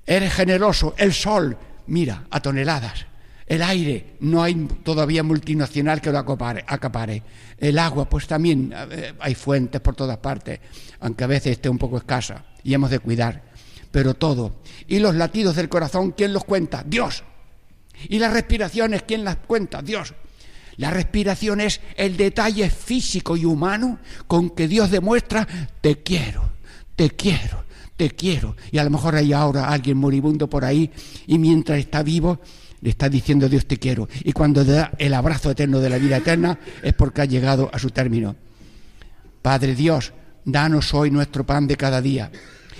[0.05, 3.05] eres generoso, el sol, mira, a toneladas.
[3.45, 7.23] El aire, no hay todavía multinacional que lo acapare.
[7.57, 10.59] El agua, pues también eh, hay fuentes por todas partes,
[11.01, 13.43] aunque a veces esté un poco escasa y hemos de cuidar.
[13.91, 14.61] Pero todo.
[14.87, 16.85] Y los latidos del corazón, ¿quién los cuenta?
[16.87, 17.25] Dios.
[18.07, 19.81] Y las respiraciones, ¿quién las cuenta?
[19.81, 20.13] Dios.
[20.77, 25.47] La respiración es el detalle físico y humano con que Dios demuestra,
[25.81, 26.53] te quiero,
[26.95, 27.60] te quiero,
[28.01, 28.55] te quiero.
[28.71, 30.89] Y a lo mejor hay ahora alguien moribundo por ahí
[31.27, 32.39] y mientras está vivo
[32.81, 34.09] le está diciendo Dios te quiero.
[34.23, 37.77] Y cuando da el abrazo eterno de la vida eterna es porque ha llegado a
[37.77, 38.35] su término.
[39.43, 42.31] Padre Dios, danos hoy nuestro pan de cada día.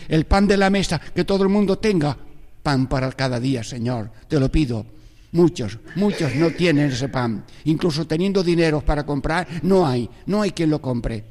[0.08, 2.18] El pan de la mesa, que todo el mundo tenga
[2.64, 4.12] pan para cada día, Señor.
[4.28, 4.88] Te lo pido.
[5.34, 7.46] Muchos, muchos no tienen ese pan.
[7.66, 11.24] Incluso teniendo dinero para comprar, no hay, no hay quien lo compre.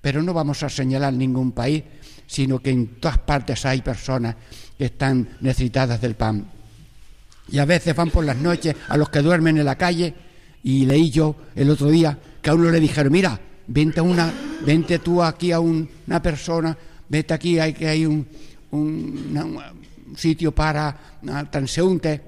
[0.00, 1.82] Pero no vamos a señalar ningún país,
[2.26, 4.36] sino que en todas partes hay personas
[4.76, 6.46] que están necesitadas del pan.
[7.50, 10.14] Y a veces van por las noches a los que duermen en la calle
[10.62, 14.32] y leí yo el otro día que a uno le dijeron, mira, vente, una,
[14.64, 16.76] vente tú aquí a un, una persona,
[17.08, 18.26] vete aquí, hay que hay un,
[18.70, 19.36] un,
[20.06, 20.96] un sitio para
[21.50, 22.20] transeúntes.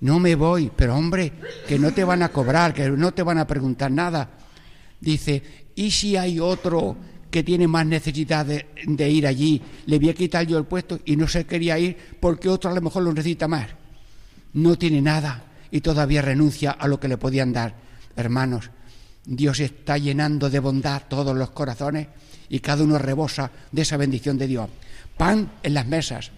[0.00, 1.32] No me voy, pero hombre,
[1.68, 4.28] que no te van a cobrar, que no te van a preguntar nada.
[5.00, 5.42] Dice,
[5.76, 6.96] ¿y si hay otro
[7.32, 9.60] que tiene más necesidad de, ir allí?
[9.86, 12.74] Le voy a quitar yo el puesto y no se quería ir porque otro a
[12.74, 13.82] lo mejor lo necesita más
[14.54, 17.74] no tiene nada y todavía renuncia a lo que le podían dar.
[18.16, 18.70] Hermanos,
[19.24, 22.08] Dios está llenando de bondad todos los corazones
[22.48, 24.68] y cada uno rebosa de esa bendición de Dios.
[25.16, 26.30] Pan en las mesas.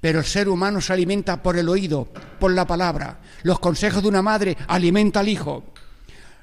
[0.00, 2.08] Pero el ser humano se alimenta por el oído,
[2.38, 3.20] por la palabra.
[3.42, 5.64] Los consejos de una madre alimenta al hijo.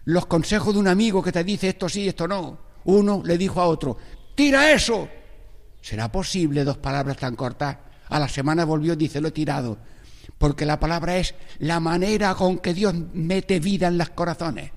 [0.06, 2.71] Los consejos de un amigo que te dice esto sí, esto no.
[2.86, 3.98] Uno le dijo a otro,
[4.36, 5.08] tira eso.
[5.82, 7.78] ¿Será posible dos palabras tan cortas?
[8.10, 9.78] A la semana volvió y dice, lo he tirado
[10.42, 14.72] porque la palabra es la manera con que Dios mete vida en los corazones.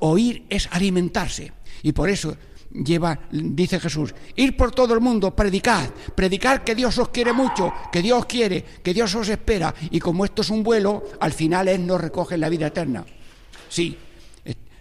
[0.00, 2.36] Oír es alimentarse y por eso
[2.72, 7.72] lleva, dice Jesús, ir por todo el mundo, predicar, predicar que Dios os quiere mucho,
[7.92, 11.68] que Dios quiere, que Dios os espera y como esto es un vuelo, al final
[11.68, 13.04] Él nos recoge en la vida eterna.
[13.68, 13.96] Sí,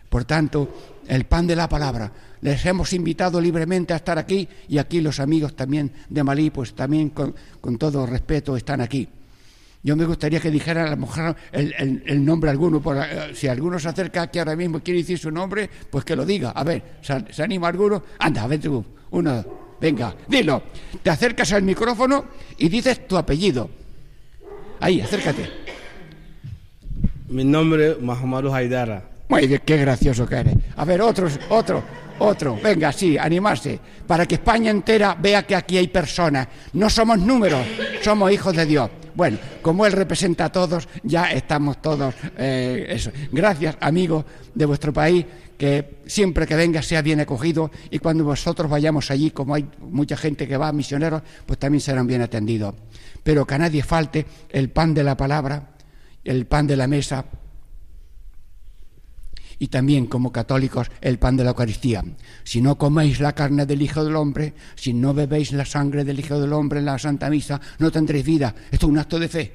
[0.10, 2.12] por tanto, el pan de la palabra.
[2.41, 6.74] Les hemos invitado libremente a estar aquí y aquí los amigos también de Malí, pues
[6.74, 7.34] también con,
[7.78, 9.10] todo respeto están aquí.
[9.82, 12.82] Yo me gustaría que dijera a lo mejor el, el, nombre alguno.
[12.82, 16.06] Por, eh, si alguno se acerca aquí ahora mismo y quiere decir su nombre, pues
[16.06, 16.52] que lo diga.
[16.52, 18.04] A ver, ¿se, anima alguno?
[18.19, 18.86] Anda, ven tú.
[19.12, 19.45] Uno,
[19.80, 20.63] venga, dilo.
[21.02, 22.26] Te acercas al micrófono
[22.58, 23.69] y dices tu apellido.
[24.82, 25.50] Ahí, acércate.
[27.30, 29.18] Mi nombre es Mahamadou Haidara.
[29.29, 30.55] Muy bien, qué gracioso que eres.
[30.75, 31.83] A ver, otros, otro,
[32.17, 32.57] otro.
[32.63, 33.79] Venga, sí, animarse.
[34.07, 36.47] Para que España entera vea que aquí hay personas.
[36.73, 37.63] No somos números,
[38.01, 38.89] somos hijos de Dios.
[39.13, 42.15] Bueno, como él representa a todos, ya estamos todos.
[42.37, 43.11] eh, eso.
[43.31, 45.23] Gracias, amigos de vuestro país,
[45.59, 50.17] que siempre que venga sea bien acogido y cuando vosotros vayamos allí, como hay mucha
[50.17, 52.73] gente que va, misioneros, pues también serán bien atendidos.
[53.21, 55.69] Pero que a nadie falte el pan de la palabra,
[56.23, 57.23] el pan de la mesa
[59.60, 62.04] y también como católicos el pan de la Eucaristía.
[62.43, 66.19] Si no coméis la carne del Hijo del Hombre, si no bebéis la sangre del
[66.19, 68.56] Hijo del Hombre en la Santa Misa, no tendréis vida.
[68.72, 69.54] Esto es un acto de fe,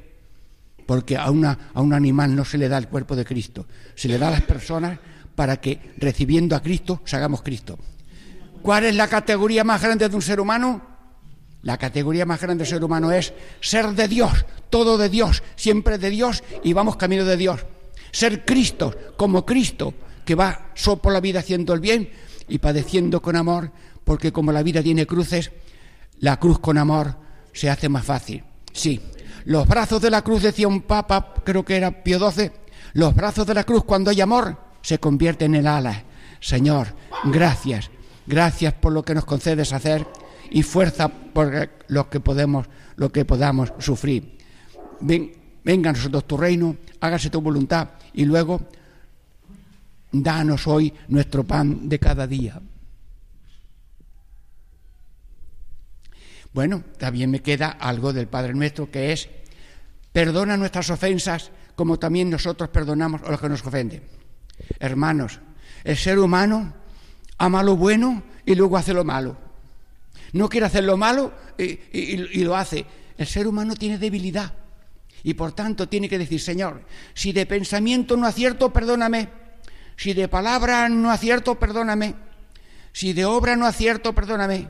[0.86, 4.08] porque a, una, a un animal no se le da el cuerpo de Cristo, se
[4.08, 4.98] le da a las personas
[5.34, 7.78] para que recibiendo a Cristo, hagamos Cristo.
[8.62, 10.94] ¿Cuál es la categoría más grande de un ser humano?
[11.62, 15.98] La categoría más grande del ser humano es ser de Dios, todo de Dios, siempre
[15.98, 17.64] de Dios y vamos camino de Dios.
[18.14, 19.92] Ser Cristo, como Cristo,
[20.24, 22.08] que va so por la vida haciendo el bien
[22.46, 23.72] y padeciendo con amor,
[24.04, 25.50] porque como la vida tiene cruces,
[26.20, 27.16] la cruz con amor
[27.52, 28.44] se hace más fácil.
[28.72, 29.00] Sí,
[29.46, 32.52] los brazos de la cruz, decía un papa, creo que era Pío XII,
[32.92, 36.04] los brazos de la cruz cuando hay amor se convierten en alas.
[36.38, 37.90] Señor, gracias,
[38.28, 40.06] gracias por lo que nos concedes hacer
[40.52, 44.38] y fuerza por lo que podemos, lo que podamos sufrir.
[45.00, 45.32] Ven,
[45.64, 48.60] venga a nosotros tu reino, hágase tu voluntad y luego
[50.12, 52.60] danos hoy nuestro pan de cada día.
[56.52, 59.28] Bueno, también me queda algo del Padre Nuestro que es
[60.12, 64.02] perdona nuestras ofensas como también nosotros perdonamos a los que nos ofenden.
[64.78, 65.40] Hermanos,
[65.82, 66.72] el ser humano
[67.38, 69.36] ama lo bueno y luego hace lo malo.
[70.32, 72.86] No quiere hacer lo malo y, lo hace.
[73.18, 74.52] El ser humano tiene debilidad
[75.24, 76.82] y por tanto tiene que decir, Señor,
[77.14, 79.28] si de pensamiento no acierto, perdóname.
[79.96, 82.14] Si de palabra no acierto, perdóname.
[82.92, 84.68] Si de obra no acierto, perdóname.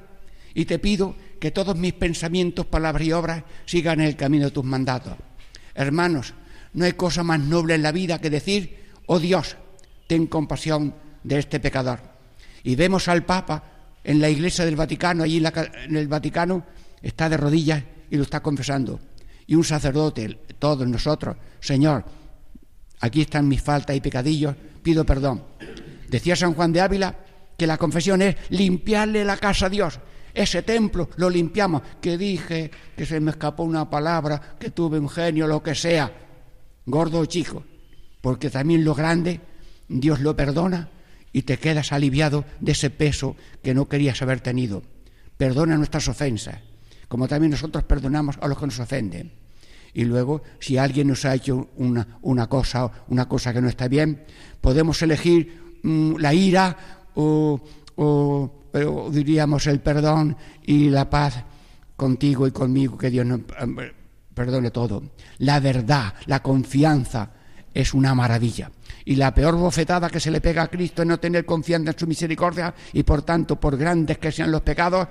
[0.54, 4.64] Y te pido que todos mis pensamientos, palabras y obras sigan el camino de tus
[4.64, 5.14] mandatos.
[5.74, 6.34] Hermanos,
[6.72, 9.57] no hay cosa más noble en la vida que decir, oh Dios,
[10.07, 10.94] ten compasión
[11.24, 11.98] de este pecador.
[12.62, 13.64] Y vemos al Papa
[14.05, 15.46] en la iglesia del Vaticano, allí en,
[15.86, 16.64] en el Vaticano,
[17.02, 19.00] está de rodillas y lo está confesando.
[19.47, 22.05] Y un sacerdote, todos nosotros, Señor,
[23.01, 25.42] aquí están mis faltas y pecadillos, pido perdón.
[26.09, 27.14] Decía San Juan de Ávila
[27.57, 30.01] que la confesión es limpiarle la casa a Dios.
[30.32, 35.09] Ese templo lo limpiamos, que dije que se me escapó una palabra, que tuve un
[35.09, 36.12] genio, lo que sea,
[36.86, 37.64] gordo o chico,
[38.20, 39.40] porque también lo grande
[39.88, 40.88] Dios lo perdona
[41.32, 44.82] y te quedas aliviado de ese peso que no querías haber tenido.
[45.36, 46.61] Perdona nuestras ofensas,
[47.14, 49.30] como también nosotros perdonamos a los que nos ofenden.
[49.92, 53.86] Y luego, si alguien nos ha hecho una, una cosa, una cosa que no está
[53.86, 54.24] bien,
[54.60, 56.76] podemos elegir mm, la ira
[57.14, 57.60] o,
[57.94, 60.36] o- o diríamos el perdón
[60.66, 61.44] y la paz
[61.96, 63.42] contigo y conmigo, que Dios nos
[64.34, 65.00] perdone todo.
[65.38, 67.30] La verdad, la confianza
[67.72, 68.72] es una maravilla.
[69.04, 71.98] Y la peor bofetada que se le pega a Cristo es no tener confianza en
[72.00, 75.06] su misericordia y por tanto, por grandes que sean los pecados,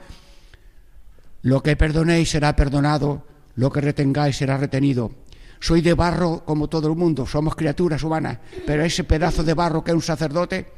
[1.44, 5.12] lo que perdonéis será perdonado, lo que retengáis será retenido.
[5.60, 9.84] Soy de barro como todo el mundo, somos criaturas humanas, pero ese pedazo de barro
[9.84, 10.72] que es un sacerdote,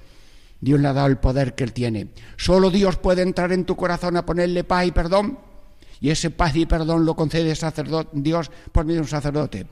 [0.60, 2.10] Dios le ha dado el poder que él tiene.
[2.36, 5.40] Solo Dios puede entrar en tu corazón a ponerle paz y perdón,
[6.02, 7.54] y ese paz y perdón lo concede
[8.14, 9.68] Dios por medio de un sacerdote.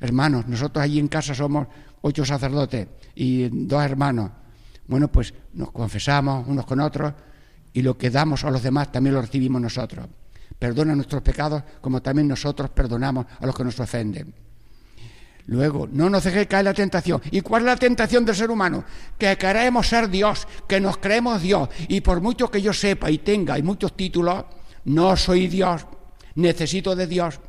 [0.00, 1.66] Hermanos, nosotros allí en casa somos
[2.00, 4.30] ocho sacerdotes y dos hermanos.
[4.86, 7.12] Bueno, pues nos confesamos unos con otros
[7.72, 10.06] y lo que damos a los demás también lo recibimos nosotros.
[10.58, 14.34] Perdona nuestros pecados como también nosotros perdonamos a los que nos ofenden.
[15.46, 17.20] Luego, no nos dejéis caer la tentación.
[17.30, 18.84] ¿Y cuál es la tentación del ser humano?
[19.18, 21.68] Que queremos ser Dios, que nos creemos Dios.
[21.88, 24.44] Y por mucho que yo sepa y tenga y muchos títulos,
[24.84, 25.86] no soy Dios,
[26.36, 27.40] necesito de Dios.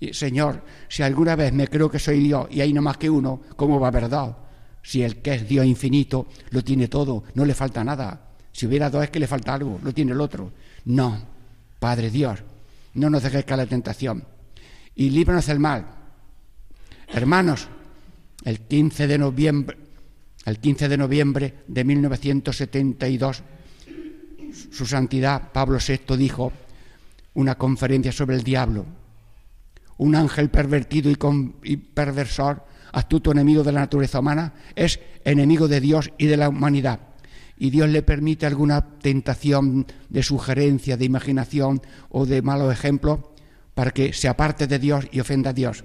[0.00, 3.08] Y, Señor, si alguna vez me creo que soy Dios y hay no más que
[3.08, 4.36] uno, ¿cómo va a dos?
[4.82, 8.23] Si el que es Dios infinito lo tiene todo, no le falta nada.
[8.54, 10.52] Si hubiera dos es que le falta algo, lo tiene el otro.
[10.84, 11.20] No,
[11.80, 12.38] Padre Dios,
[12.94, 14.22] no nos dejéis caer la tentación.
[14.94, 15.84] Y líbranos del mal.
[17.08, 17.66] Hermanos,
[18.44, 19.76] el 15 de noviembre,
[20.44, 23.42] el 15 de noviembre de 1972,
[24.70, 26.52] su santidad Pablo VI dijo
[27.34, 28.86] una conferencia sobre el diablo.
[29.96, 35.66] Un ángel pervertido y, con- y perversor, astuto enemigo de la naturaleza humana, es enemigo
[35.66, 37.00] de Dios y de la humanidad.
[37.56, 43.20] Y Dios le permite alguna tentación de sugerencia, de imaginación o de malos ejemplos
[43.74, 45.84] para que se aparte de Dios y ofenda a Dios.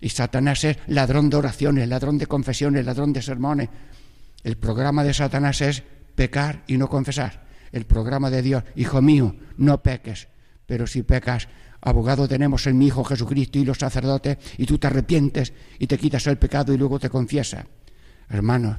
[0.00, 3.68] Y Satanás es ladrón de oraciones, ladrón de confesiones, ladrón de sermones.
[4.44, 5.82] El programa de Satanás es
[6.14, 7.46] pecar y no confesar.
[7.72, 10.28] El programa de Dios, hijo mío, no peques,
[10.66, 11.48] pero si pecas,
[11.80, 15.98] abogado tenemos en mi Hijo Jesucristo y los sacerdotes, y tú te arrepientes y te
[15.98, 17.64] quitas el pecado y luego te confiesas.
[18.28, 18.78] Hermanos,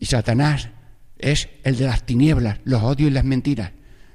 [0.00, 0.70] y Satanás
[1.18, 3.72] es el de las tinieblas, los odios y las mentiras.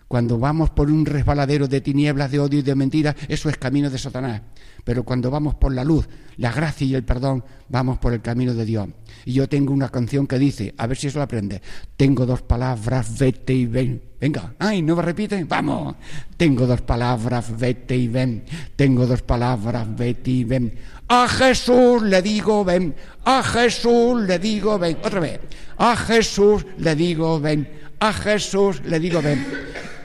[0.08, 3.90] Cuando vamos por un resbaladero de tinieblas, de odio y de mentiras, eso es camino
[3.90, 4.42] de Satanás.
[4.84, 8.54] Pero cuando vamos por la luz, la gracia y el perdón, vamos por el camino
[8.54, 8.88] de Dios.
[9.26, 11.60] Y yo tengo una canción que dice, a ver si eso lo aprende,
[11.98, 14.02] tengo dos palabras, vete y ven.
[14.22, 15.44] Venga, ay, ¿no me repite?
[15.44, 15.96] Vamos.
[16.38, 18.44] Tengo dos palabras, vete y ven.
[18.76, 20.74] Tengo dos palabras, vete y ven.
[21.08, 22.96] A Jesús le digo, ven.
[23.24, 24.98] A Jesús le digo, ven.
[25.04, 25.40] Otra vez.
[25.78, 27.68] A Jesús le digo, ven.
[28.00, 29.46] A Jesús le digo, ven.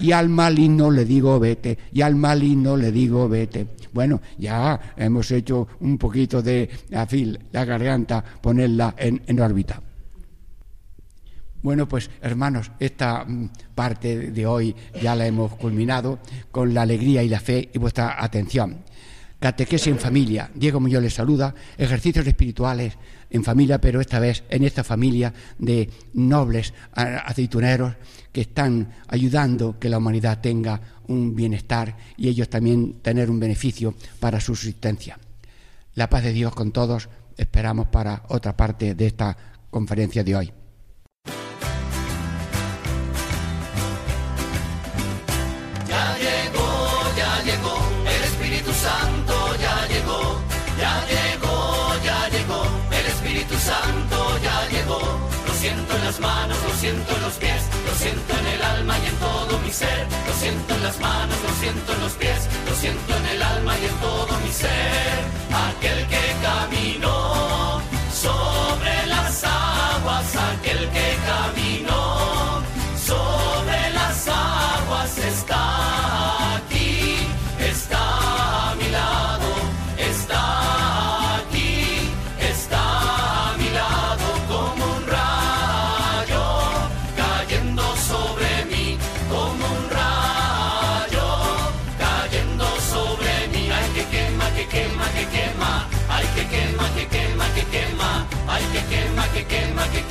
[0.01, 1.79] Y al maligno le digo, vete.
[1.93, 3.67] Y al maligno le digo, vete.
[3.93, 9.81] Bueno, ya hemos hecho un poquito de afil, la garganta, ponerla en, en órbita.
[11.63, 16.19] Bueno, pues hermanos, esta mm, parte de hoy ya la hemos culminado
[16.51, 18.85] con la alegría y la fe y vuestra atención.
[19.39, 20.51] Catequesis en familia.
[20.55, 21.55] Diego Muñoz les saluda.
[21.77, 22.97] Ejercicios espirituales
[23.31, 27.95] en familia, pero esta vez en esta familia de nobles aceituneros
[28.33, 33.95] que están ayudando que la humanidad tenga un bienestar y ellos también tener un beneficio
[34.21, 35.19] para su subsistencia.
[35.95, 37.09] La paz de Dios con todos.
[37.37, 39.37] Esperamos para otra parte de esta
[39.71, 40.53] conferencia de hoy.
[45.89, 46.69] Ya llegó,
[47.17, 47.77] ya llegó,
[48.07, 50.41] el Espíritu Santo ya llegó,
[50.79, 55.01] ya llegó, ya llegó, el Espíritu Santo ya llegó.
[55.47, 57.63] Lo siento en las manos, lo siento en los pies,
[58.81, 60.07] y en todo mi ser.
[60.27, 63.79] Lo siento en las manos, lo siento en los pies, lo siento en el alma
[63.79, 65.19] y en todo mi ser.
[65.69, 67.20] Aquel que caminó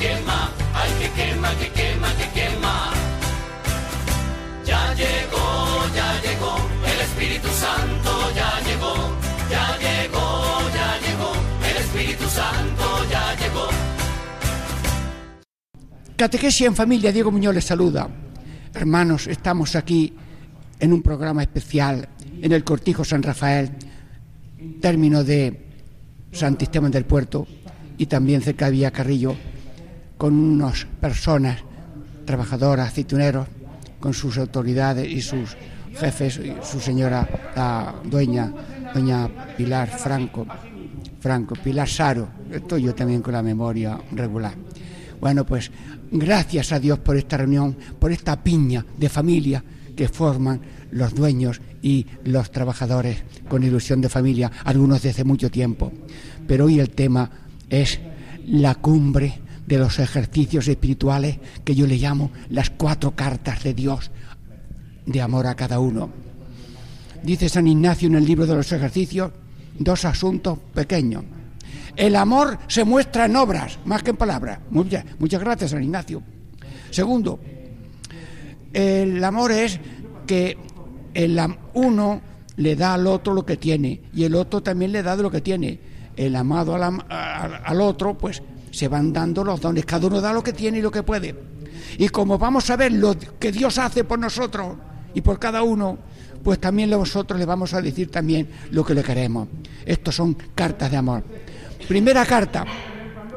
[0.00, 0.38] que quema,
[0.74, 2.74] ay que quema, que quema, que quema.
[4.64, 5.46] Ya llegó,
[5.94, 6.54] ya llegó,
[6.92, 8.94] el Espíritu Santo ya llegó,
[9.50, 10.26] ya llegó,
[10.78, 11.32] ya llegó,
[11.68, 13.68] el Espíritu Santo ya llegó.
[16.16, 18.08] Catequesis en familia, Diego Muñoz les saluda.
[18.72, 20.14] Hermanos, estamos aquí
[20.78, 22.08] en un programa especial
[22.40, 23.70] en el Cortijo San Rafael,
[24.80, 25.66] término de
[26.32, 27.46] Santisteban del Puerto
[27.98, 29.36] y también cerca de Villa Carrillo,
[30.20, 31.64] con unas personas,
[32.26, 33.48] trabajadoras, aceituneros,
[33.98, 35.56] con sus autoridades y sus
[35.98, 38.52] jefes, su señora, la dueña,
[38.92, 40.46] doña Pilar Franco,
[41.20, 44.52] Franco, Pilar Saro, estoy yo también con la memoria regular.
[45.22, 45.70] Bueno, pues
[46.12, 49.64] gracias a Dios por esta reunión, por esta piña de familia
[49.96, 50.60] que forman
[50.90, 55.90] los dueños y los trabajadores con ilusión de familia, algunos desde mucho tiempo.
[56.46, 57.30] Pero hoy el tema
[57.70, 57.98] es
[58.44, 64.10] la cumbre de los ejercicios espirituales que yo le llamo las cuatro cartas de Dios
[65.06, 66.10] de amor a cada uno.
[67.22, 69.30] Dice San Ignacio en el libro de los ejercicios
[69.78, 71.22] dos asuntos pequeños.
[71.94, 74.58] El amor se muestra en obras, más que en palabras.
[74.70, 76.20] Bien, muchas gracias, San Ignacio.
[76.90, 77.38] Segundo,
[78.72, 79.78] el amor es
[80.26, 80.58] que
[81.14, 81.40] el
[81.74, 82.20] uno
[82.56, 85.30] le da al otro lo que tiene y el otro también le da de lo
[85.30, 85.78] que tiene.
[86.16, 90.20] El amado al, am- al- al otro, pues se van dando los dones, cada uno
[90.20, 91.34] da lo que tiene y lo que puede.
[91.98, 94.76] Y como vamos a ver lo que Dios hace por nosotros
[95.14, 95.98] y por cada uno,
[96.42, 99.48] pues también nosotros le vamos a decir también lo que le queremos.
[99.84, 101.22] Estos son cartas de amor.
[101.88, 102.64] Primera carta,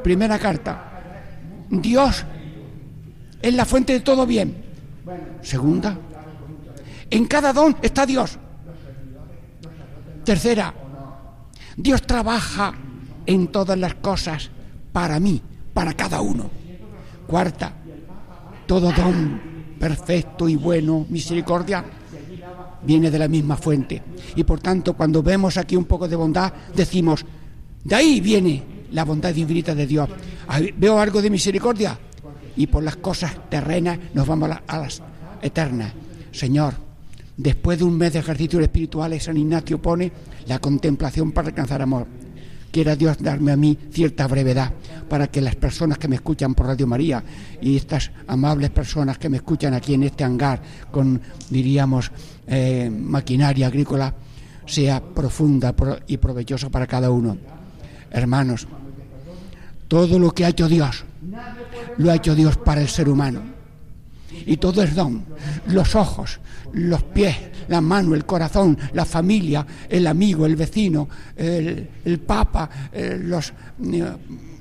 [0.02, 0.92] primera carta.
[1.68, 2.24] Dios
[3.42, 4.64] es la fuente de todo bien.
[5.42, 5.98] Segunda,
[7.10, 8.38] en cada don está Dios.
[10.24, 10.72] Tercera,
[11.76, 12.72] Dios trabaja
[13.26, 14.50] en todas las cosas
[14.94, 15.42] para mí,
[15.74, 16.48] para cada uno.
[17.26, 17.74] Cuarta,
[18.64, 19.40] todo don
[19.76, 21.84] perfecto y bueno, misericordia,
[22.86, 24.00] viene de la misma fuente.
[24.36, 27.26] Y por tanto, cuando vemos aquí un poco de bondad, decimos,
[27.82, 30.08] de ahí viene la bondad infinita de Dios.
[30.76, 31.98] Veo algo de misericordia
[32.56, 35.02] y por las cosas terrenas nos vamos a las
[35.42, 35.92] eternas.
[36.30, 36.74] Señor,
[37.36, 40.12] después de un mes de ejercicios espirituales, San Ignacio pone
[40.46, 42.06] la contemplación para alcanzar amor.
[42.74, 44.72] Quiera Dios darme a mí cierta brevedad
[45.08, 47.22] para que las personas que me escuchan por Radio María
[47.62, 50.60] y estas amables personas que me escuchan aquí en este hangar
[50.90, 51.20] con,
[51.50, 52.10] diríamos,
[52.48, 54.12] eh, maquinaria agrícola,
[54.66, 57.38] sea profunda pro- y provechosa para cada uno.
[58.10, 58.66] Hermanos,
[59.86, 61.04] todo lo que ha hecho Dios,
[61.98, 63.40] lo ha hecho Dios para el ser humano
[64.46, 65.24] y todo es don.
[65.68, 66.40] Los ojos,
[66.72, 67.36] los pies,
[67.68, 74.04] la mano, el corazón, la familia, el amigo, el vecino, el, papa, eh, los eh,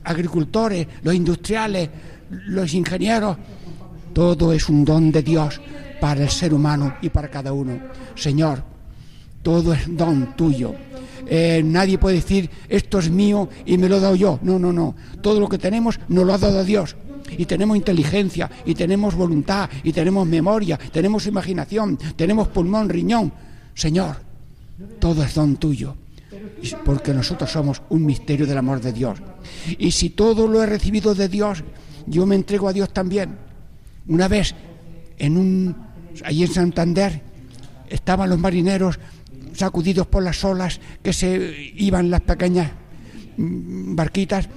[0.04, 1.90] agricultores, los industriales,
[2.30, 3.38] los ingenieros.
[4.14, 5.60] Todo es un don de Dios
[6.00, 7.80] para el ser humano y para cada uno.
[8.16, 8.64] Señor,
[9.42, 10.76] todo es don tuyo.
[11.26, 14.40] Eh, nadie puede decir esto es mío y me lo he dado yo.
[14.42, 14.96] No, no, no.
[15.22, 16.96] Todo lo que tenemos nos lo ha dado Dios.
[17.38, 23.32] Y tenemos inteligencia, y tenemos voluntad, y tenemos memoria, tenemos imaginación, tenemos pulmón, riñón.
[23.74, 24.18] Señor,
[25.00, 25.96] todo es don tuyo.
[26.86, 29.20] Porque nosotros somos un misterio del amor de Dios.
[29.78, 31.64] Y si todo lo he recibido de Dios,
[32.08, 33.38] yo me entrego a Dios también.
[34.08, 34.56] Una vez,
[35.18, 35.76] en un,
[36.24, 37.22] allí en Santander,
[37.90, 39.00] estaban los marineros
[39.54, 42.72] sacudidos por las olas que se iban las pequeñas
[43.38, 44.50] mm, barquitas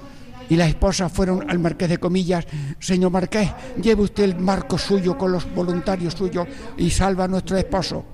[0.48, 2.46] y las esposas fueron al marqués de comillas,
[2.78, 7.56] señor marqués, lleve usted el marco suyo con los voluntarios suyos y salva a nuestro
[7.56, 8.04] esposo.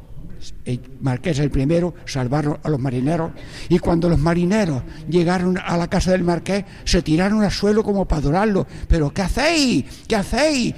[0.64, 3.30] El marqués el primero, salvaron a los marineros
[3.68, 8.06] y cuando los marineros llegaron a la casa del marqués se tiraron al suelo como
[8.06, 8.66] para adorarlo.
[8.88, 9.84] Pero ¿qué hacéis?
[10.08, 10.74] ¿Qué hacéis?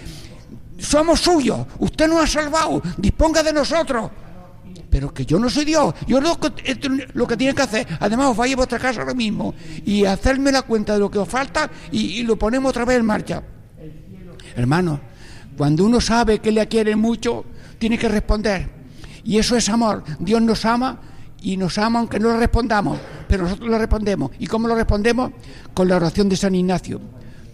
[0.77, 4.11] Somos suyos, usted nos ha salvado, disponga de nosotros
[4.91, 7.87] pero que yo no soy Dios, yo lo que, esto- lo que tiene que hacer,
[8.01, 9.55] además os vais a vuestra casa ahora mismo
[9.85, 13.07] y hacerme la cuenta de lo que os falta y, lo ponemos otra vez en
[13.07, 13.43] marcha.
[14.57, 15.01] Hermano,
[15.57, 17.45] cuando uno sabe que le quiere mucho,
[17.79, 18.69] tiene que responder.
[19.25, 20.05] Y eso es amor.
[20.19, 21.01] Dios nos ama
[21.43, 22.99] y nos ama aunque no le respondamos,
[23.29, 24.31] pero nosotros le respondemos.
[24.39, 25.33] ¿Y cómo lo respondemos?
[25.73, 27.01] Con la oración de San Ignacio.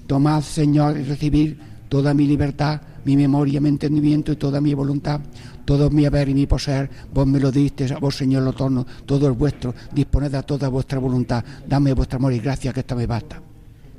[0.06, 1.58] Tomad, Señor, y recibir
[1.91, 5.20] toda mi libertad, mi memoria, mi entendimiento y toda mi voluntad,
[5.64, 8.86] todo mi haber y mi poseer, vos me lo diste, a vos Señor lo torno,
[9.05, 12.95] todo es vuestro, disponed a toda vuestra voluntad, dame vuestro amor y gracia que esta
[12.95, 13.43] me basta.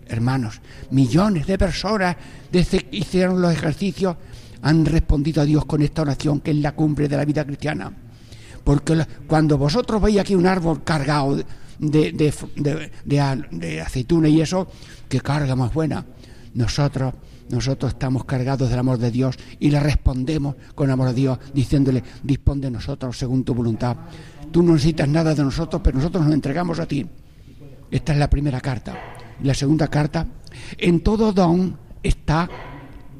[0.07, 0.61] Hermanos,
[0.91, 2.15] millones de personas
[2.49, 4.15] desde que hicieron los ejercicios
[4.61, 7.91] han respondido a Dios con esta oración que es la cumbre de la vida cristiana.
[8.63, 11.43] Porque cuando vosotros veis aquí un árbol cargado
[11.79, 14.67] de, de, de aceituna y eso,
[15.09, 16.05] que carga más buena.
[16.53, 17.13] Nosotros,
[17.51, 22.03] nosotros estamos cargados del amor de Dios y le respondemos con amor a Dios, diciéndole,
[22.23, 23.97] dispón de nosotros según tu voluntad.
[24.51, 27.05] Tú no necesitas nada de nosotros, pero nosotros nos entregamos a ti.
[27.89, 28.97] Esta es la primera carta.
[29.43, 30.25] La segunda carta,
[30.77, 32.49] en todo don está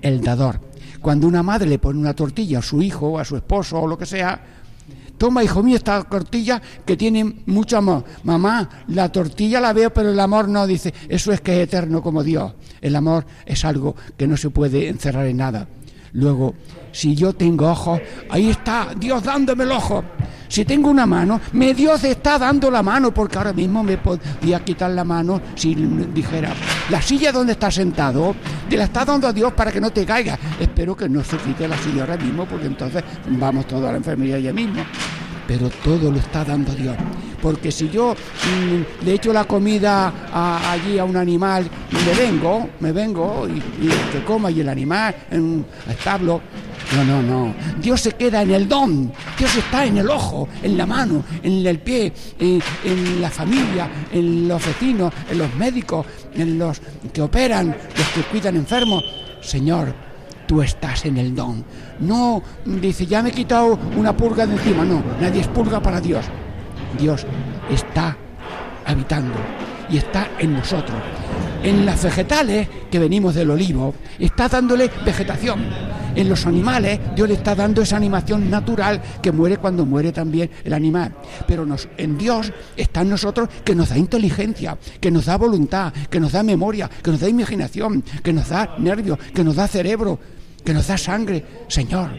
[0.02, 0.60] el dador.
[1.02, 3.98] Cuando una madre le pone una tortilla a su hijo, a su esposo o lo
[3.98, 4.61] que sea,
[5.22, 8.04] toma, hijo mío, esta tortilla que tiene mucho amor.
[8.24, 12.02] Mamá, la tortilla la veo, pero el amor no, dice, eso es que es eterno
[12.02, 12.54] como Dios.
[12.82, 15.68] El amor es algo que no se puede encerrar en nada.
[16.14, 16.56] Luego,
[16.92, 20.04] si yo tengo ojos, ahí está Dios dándome el ojo.
[20.48, 24.60] Si tengo una mano, me Dios está dando la mano, porque ahora mismo me podía
[24.66, 26.54] quitar la mano si dijera,
[26.90, 28.36] la silla donde está sentado,
[28.70, 30.38] te la está dando a Dios para que no te caiga.
[30.60, 33.98] Espero que no se quite la silla ahora mismo, porque entonces vamos todos a la
[34.00, 34.84] enfermería ya mismo.
[35.52, 36.96] Pero todo lo está dando Dios.
[37.42, 40.14] Porque si yo mm, le echo la comida
[40.72, 45.14] allí a un animal, me vengo, me vengo y, y que coma y el animal
[45.30, 46.40] en establo,
[46.96, 47.54] no, no, no.
[47.82, 49.12] Dios se queda en el don.
[49.38, 53.90] Dios está en el ojo, en la mano, en el pie, en, en la familia,
[54.14, 56.80] en los vecinos, en los médicos, en los
[57.12, 59.04] que operan, los que cuidan enfermos.
[59.42, 59.94] Señor,
[60.52, 61.64] tú estás en el don.
[62.02, 64.84] No dice, ya me he quitado una purga de encima.
[64.84, 66.26] No, nadie es purga para Dios.
[67.00, 67.26] Dios
[67.70, 68.18] está
[68.86, 69.36] habitando
[69.90, 70.98] y está en nosotros.
[71.64, 75.62] En las vegetales que venimos del olivo, está dándole vegetación.
[76.16, 80.50] En los animales, Dios le está dando esa animación natural que muere cuando muere también
[80.66, 81.14] el animal.
[81.48, 86.20] Pero en Dios está en nosotros que nos da inteligencia, que nos da voluntad, que
[86.20, 90.20] nos da memoria, que nos da imaginación, que nos da nervios, que nos da cerebro,
[90.64, 91.44] que nos da sangre.
[91.68, 92.12] Señor,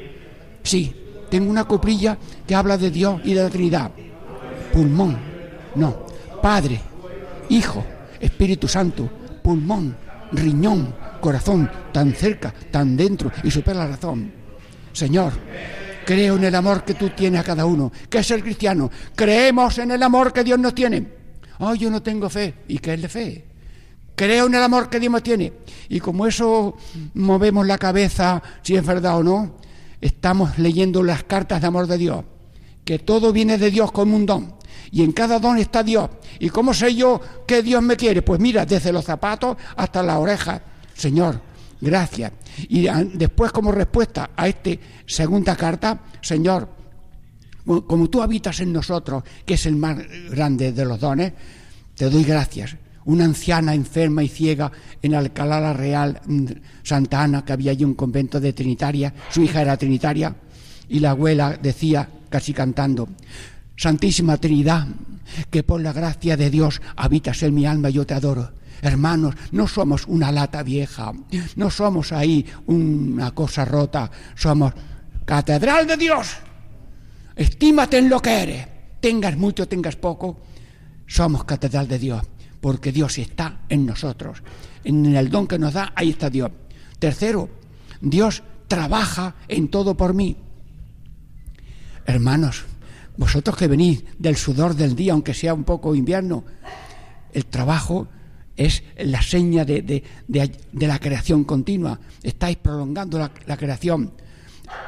[0.63, 0.95] sí,
[1.31, 3.93] tengo una coprilla que habla de Dios y de la Trinidad
[4.73, 5.17] pulmón,
[5.75, 6.07] no,
[6.41, 6.81] Padre,
[7.51, 7.85] Hijo,
[8.19, 9.09] Espíritu Santo,
[9.43, 9.95] pulmón,
[10.33, 14.33] riñón, corazón, tan cerca, tan dentro y supera la razón.
[14.93, 15.33] Señor,
[16.07, 17.93] creo en el amor que tú tienes a cada uno.
[18.09, 18.91] ¿Qué es el cristiano?
[19.15, 21.07] Creemos en el amor que Dios nos tiene.
[21.59, 22.55] Oh, yo no tengo fe.
[22.69, 23.45] ¿Y qué es de fe?
[24.15, 25.53] Creo en el amor que Dios nos tiene.
[25.89, 26.77] Y como eso
[27.15, 29.57] movemos la cabeza, si es verdad o no,
[30.01, 32.25] estamos leyendo las cartas de amor de Dios.
[32.85, 34.55] Que todo viene de Dios como un don.
[34.91, 36.11] Y en cada don está Dios.
[36.39, 38.21] ¿Y cómo sé yo que Dios me quiere?
[38.23, 40.63] Pues mira, desde los zapatos hasta la oreja.
[40.95, 41.41] Señor,
[41.81, 42.33] gracias.
[42.69, 44.71] Y después como respuesta a esta
[45.07, 46.69] segunda carta, Señor,
[47.65, 49.97] como tú habitas en nosotros, que es el más
[50.31, 51.33] grande de los dones,
[51.95, 52.77] te doy gracias.
[53.05, 56.47] Una anciana enferma y ciega en Alcalá la Real, mm,
[56.83, 60.35] Santa Ana, que había allí un convento de Trinitaria, su hija era Trinitaria,
[60.89, 63.09] y la abuela decía, casi cantando,
[63.77, 64.87] Santísima Trinidad,
[65.51, 68.53] que por la gracia de Dios habitas en mi alma, yo te adoro.
[68.83, 71.13] Hermanos, no somos una lata vieja,
[71.57, 74.73] no somos ahí una cosa rota, somos
[75.25, 76.37] catedral de Dios.
[77.37, 78.67] Estímate en lo que eres,
[79.01, 80.43] tengas mucho, tengas poco,
[81.07, 82.23] somos catedral de Dios,
[82.63, 84.41] porque Dios está en nosotros.
[84.85, 86.51] En el don que nos da, ahí está Dios.
[86.99, 87.51] Tercero,
[88.01, 90.37] Dios trabaja en todo por mí.
[92.07, 92.65] Hermanos,
[93.17, 96.45] vosotros que venís del sudor del día, aunque sea un poco invierno,
[97.33, 98.07] el trabajo
[98.57, 100.53] es la seña de, de-
[100.87, 101.99] la creación continua.
[102.23, 104.13] Estáis prolongando la creación.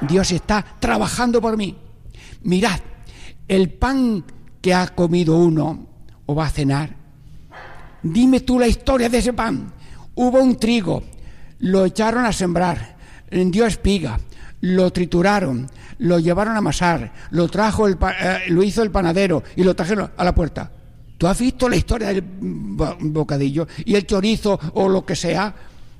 [0.00, 1.76] Dios está trabajando por mí.
[2.44, 2.78] Mirad,
[3.48, 4.24] el pan
[4.60, 5.88] que ha comido uno
[6.26, 7.03] o va a cenar,
[8.04, 9.72] dime tú la historia de ese pan.
[10.14, 11.02] Hubo un trigo,
[11.60, 12.96] lo echaron a sembrar,
[13.30, 14.20] dio espiga,
[14.60, 15.66] lo trituraron,
[15.98, 20.10] lo llevaron a amasar, lo trajo el eh, lo hizo el panadero y lo trajeron
[20.16, 20.70] a la puerta.
[21.18, 25.54] ¿Tú has visto la historia del bo- bocadillo y el chorizo o lo que sea?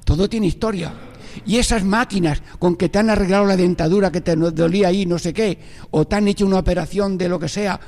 [0.05, 0.93] Todo tiene historia.
[1.47, 5.19] Y esas máquinas con que te han arreglado la dentadura que te dolía ahí, no
[5.19, 5.59] sé qué,
[5.91, 7.81] o te han hecho una operación de lo que sea,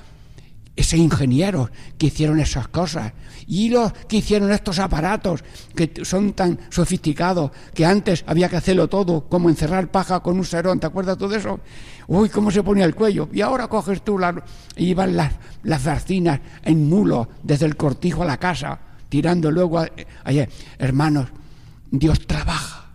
[0.76, 3.12] ese ingenieros que hicieron esas cosas.
[3.46, 5.42] Y los que hicieron estos aparatos
[5.74, 10.44] que son tan sofisticados que antes había que hacerlo todo como encerrar paja con un
[10.44, 11.60] serón ¿te acuerdas tú de eso?
[12.08, 13.28] uy cómo se ponía el cuello.
[13.32, 14.44] Y ahora coges tú la,
[14.76, 19.78] y van las, las barcinas en mulo desde el cortijo a la casa tirando luego
[19.78, 19.88] a-
[20.24, 20.48] ayer
[20.78, 21.28] hermanos
[21.90, 22.90] Dios trabaja.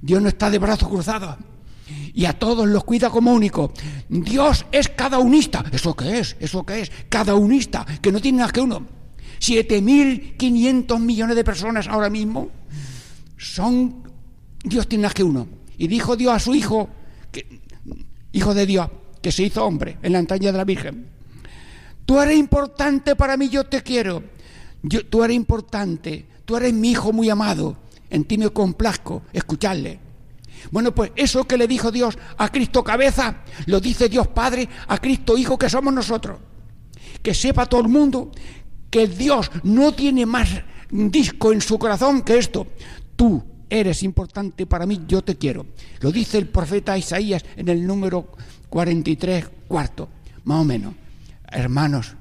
[0.00, 1.36] Dios no está de brazos cruzados
[2.14, 3.72] y a todos los cuida como único.
[4.08, 5.64] Dios es cada unista.
[5.72, 6.36] ¿Eso qué es?
[6.40, 6.92] ¿Eso qué es?
[7.08, 8.86] Cada unista, que no tiene más que uno.
[9.40, 12.50] 7.500 millones de personas ahora mismo
[13.36, 14.02] son...
[14.62, 15.48] Dios tiene más que uno.
[15.76, 16.88] Y dijo Dios a su hijo,
[17.32, 17.60] que,
[18.30, 18.88] hijo de Dios,
[19.20, 21.08] que se hizo hombre en la entraña de la Virgen.
[22.06, 24.22] Tú eres importante para mí, yo te quiero.
[25.08, 27.76] Tú eres importante, tú eres mi hijo muy amado.
[28.10, 29.98] En ti me complazco escucharle.
[30.70, 34.98] Bueno, pues eso que le dijo Dios a Cristo cabeza, lo dice Dios Padre a
[34.98, 36.38] Cristo Hijo que somos nosotros.
[37.22, 38.30] Que sepa todo el mundo
[38.90, 40.48] que Dios no tiene más
[40.90, 42.66] disco en su corazón que esto.
[43.16, 45.66] Tú eres importante para mí, yo te quiero.
[46.00, 48.28] Lo dice el profeta Isaías en el número
[48.68, 50.08] 43, cuarto,
[50.44, 50.94] más o menos.
[51.50, 52.14] Hermanos,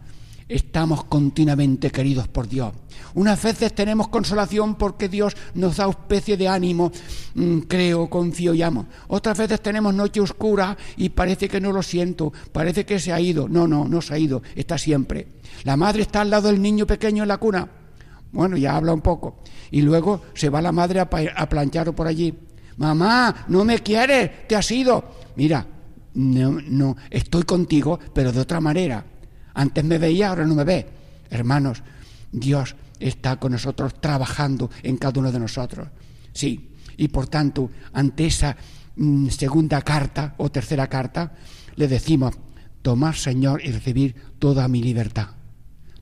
[0.52, 2.74] estamos continuamente queridos por Dios.
[3.14, 6.92] Unas veces tenemos consolación porque Dios nos da especie de ánimo,
[7.36, 8.86] mm, creo, confío y amo.
[9.08, 13.20] Otras veces tenemos noche oscura y parece que no lo siento, parece que se ha
[13.20, 13.48] ido.
[13.48, 15.28] No, no, no se ha ido, está siempre.
[15.64, 17.70] La madre está al lado del niño pequeño en la cuna.
[18.32, 19.40] Bueno, ya habla un poco.
[19.72, 22.34] Y luego se va la madre a, a planchar por allí.
[22.78, 25.04] Mamá, no me quieres, te has ido.
[25.36, 25.66] Mira,
[26.14, 29.06] no, no, estoy contigo, pero de otra manera.
[29.54, 30.88] Antes me veía, ahora no me ve.
[31.30, 31.84] Hermanos,
[32.32, 35.88] Dios está con nosotros trabajando en cada uno de nosotros.
[36.34, 38.56] Sí, y por tanto, ante esa
[38.96, 41.34] mm, segunda carta o tercera carta,
[41.76, 42.36] le decimos,
[42.82, 45.30] tomar, Señor, y recibir toda mi libertad,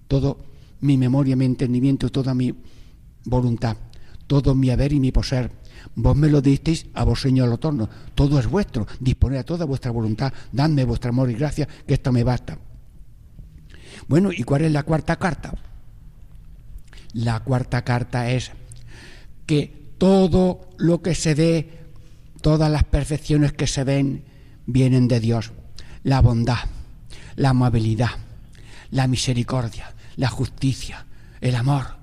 [0.08, 0.46] todo
[0.82, 2.54] mi memoria, mi entendimiento, toda mi
[3.26, 3.78] voluntad,
[4.28, 5.52] todo mi haber y mi poseer.
[5.96, 7.90] Vos me lo disteis, a vos, Señor, lo torno.
[8.14, 8.86] Todo es vuestro.
[9.00, 10.32] Disponed a toda vuestra voluntad.
[10.52, 12.58] Dadme vuestro amor y gracia, que esto me basta.
[14.08, 15.54] Bueno, ¿y cuál es la cuarta carta?
[17.14, 18.52] La cuarta carta es
[19.46, 21.80] que todo lo que se ve,
[22.42, 24.24] todas las perfecciones que se ven,
[24.66, 25.52] vienen de Dios.
[26.04, 26.60] La bondad,
[27.36, 28.12] la amabilidad,
[28.92, 31.06] la misericordia, la justicia,
[31.42, 31.98] el amor.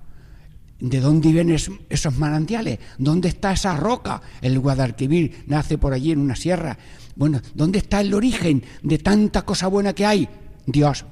[0.79, 2.79] ¿De dónde vienen es- esos manantiales?
[2.99, 4.21] ¿Dónde está esa roca?
[4.43, 6.77] El Guadalquivir nace por allí en una sierra.
[7.15, 10.29] Bueno, ¿dónde está el origen de tanta cosa buena que hay?
[10.67, 11.07] Dios.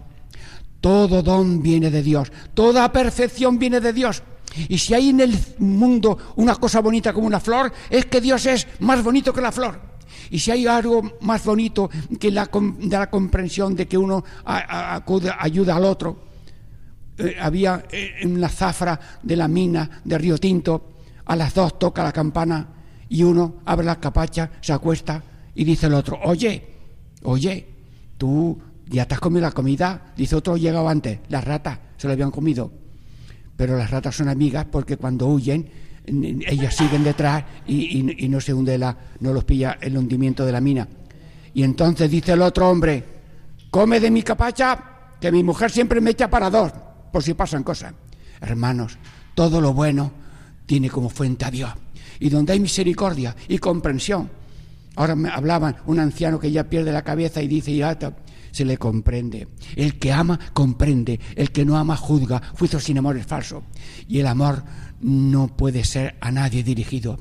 [0.84, 4.22] Todo don viene de Dios, toda perfección viene de Dios.
[4.68, 8.44] Y si hay en el mundo una cosa bonita como una flor, es que Dios
[8.44, 9.80] es más bonito que la flor.
[10.28, 11.88] Y si hay algo más bonito
[12.20, 16.18] que la, de la comprensión de que uno ayuda al otro,
[17.16, 21.78] eh, había eh, en la zafra de la mina de Río Tinto, a las dos
[21.78, 22.68] toca la campana
[23.08, 25.24] y uno abre la capacha, se acuesta
[25.54, 26.62] y dice el otro, oye,
[27.22, 27.68] oye,
[28.18, 30.12] tú ¿Ya te has comido la comida?
[30.16, 32.72] Dice otro llegado antes, las ratas se lo habían comido.
[33.56, 35.68] Pero las ratas son amigas porque cuando huyen,
[36.06, 40.52] ellas siguen detrás y, y- no se hunde la, no los pilla el hundimiento de
[40.52, 40.86] la mina.
[41.54, 43.04] Y entonces dice el otro hombre,
[43.70, 44.78] come de mi capacha,
[45.20, 46.72] que mi mujer siempre me echa para dos,
[47.12, 47.94] por si pasan cosas.
[48.40, 48.98] Hermanos,
[49.34, 50.12] todo lo bueno
[50.66, 51.70] tiene como fuente a Dios.
[52.20, 54.28] Y donde hay misericordia y comprensión.
[54.96, 57.98] Ahora me hablaban un anciano que ya pierde la cabeza y dice, ya
[58.54, 59.48] se le comprende.
[59.74, 61.18] El que ama, comprende.
[61.34, 62.40] El que no ama, juzga.
[62.56, 63.64] Juicio sin amor es falso.
[64.06, 64.62] Y el amor
[65.00, 67.18] no puede ser a nadie dirigido.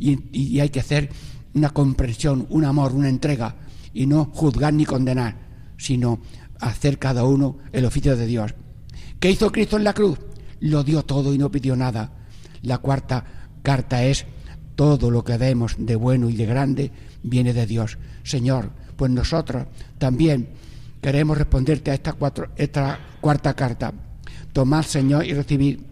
[0.00, 1.10] Y, hay que hacer
[1.54, 3.54] una comprensión, un amor, una entrega.
[3.92, 5.36] Y no juzgar ni condenar,
[5.76, 6.18] sino
[6.58, 8.52] hacer cada uno el oficio de Dios.
[9.20, 10.18] ¿Qué hizo Cristo en la cruz?
[10.58, 12.10] Lo dio todo y no pidió nada.
[12.62, 14.26] La cuarta carta es
[14.74, 16.90] todo lo que vemos de bueno y de grande
[17.22, 17.96] viene de Dios.
[18.24, 19.66] Señor, pues nosotros
[19.98, 20.48] también
[21.04, 22.14] queremos responderte a esta,
[23.20, 23.92] cuarta carta.
[24.54, 25.84] Tomad, Señor, y recibir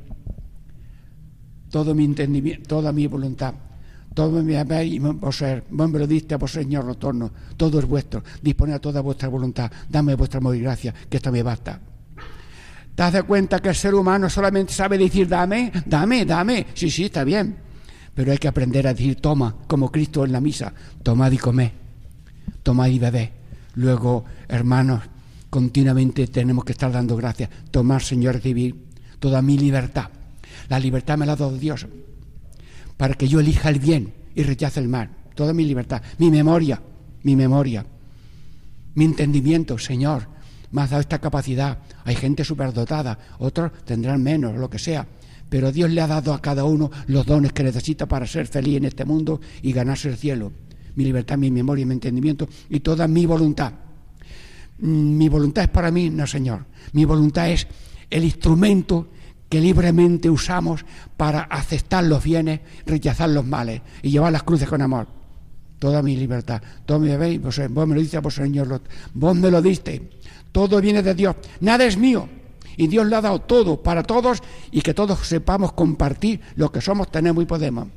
[1.70, 3.52] todo mi entendimiento, toda mi voluntad,
[4.14, 5.64] todo mi haber y mi poseer.
[5.68, 7.30] Vos me lo diste a vos, Señor, retorno.
[7.58, 8.24] Todo es vuestro.
[8.40, 9.70] Disponed a toda vuestra voluntad.
[9.86, 11.78] Dame vuestra amor y gracia, que esto me basta.
[12.94, 16.68] ¿Te de cuenta que el ser humano solamente sabe decir dame, dame, dame?
[16.72, 17.58] Sí, sí, está bien.
[18.14, 20.72] Pero hay que aprender a decir toma, como Cristo en la misa.
[21.02, 21.70] Tomad y comed.
[22.62, 23.41] Tomad y bebed.
[23.74, 25.02] Luego, hermanos,
[25.50, 27.50] continuamente tenemos que estar dando gracias.
[27.70, 28.76] Tomar, Señor, recibir
[29.18, 30.08] toda mi libertad.
[30.68, 31.86] La libertad me la ha dado Dios
[32.96, 35.10] para que yo elija el bien y rechace el mal.
[35.34, 36.80] Toda mi libertad, mi memoria,
[37.22, 37.84] mi memoria,
[38.94, 40.28] mi entendimiento, Señor,
[40.70, 41.78] me has dado esta capacidad.
[42.04, 45.06] Hay gente superdotada, otros tendrán menos, lo que sea.
[45.48, 48.76] Pero Dios le ha dado a cada uno los dones que necesita para ser feliz
[48.76, 50.52] en este mundo y ganarse el cielo.
[50.96, 53.72] Mi libertad, mi memoria, mi entendimiento y toda mi voluntad.
[54.78, 56.64] Mm, Mi voluntad es para mí, no Señor.
[56.92, 57.66] Mi voluntad es
[58.10, 59.08] el instrumento
[59.48, 60.84] que libremente usamos
[61.16, 65.06] para aceptar los bienes, rechazar los males y llevar las cruces con amor.
[65.78, 68.80] Toda mi libertad, todo mi bebé, vos, vos me lo diste, vos Señor, lo-
[69.14, 70.10] vos me lo diste.
[70.52, 72.28] Todo viene de Dios, nada es mío.
[72.76, 74.38] Y Dios le ha dado todo para todos
[74.70, 77.88] y que todos sepamos compartir lo que somos, tenemos y podemos.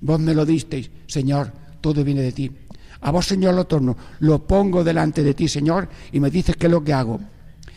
[0.00, 2.50] Vos me lo disteis, Señor, todo viene de ti.
[3.02, 6.66] A vos, Señor, lo torno, lo pongo delante de ti, Señor, y me dices qué
[6.66, 7.20] es lo que hago.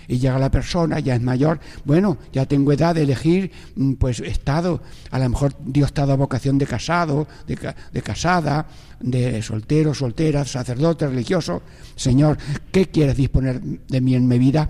[0.06, 4.20] Y llega la persona, ya es mayor, bueno, ya tengo edad de elegir, mm, pues
[4.20, 4.82] estado,
[5.12, 8.68] a lo mejor Dios te ha dado vocación de casado, de, de casada,
[8.99, 11.62] de soltero, soltera, sacerdote, religioso.
[11.95, 12.38] Señor,
[12.72, 14.70] ¿qué quieres disponer de mí en mi vida?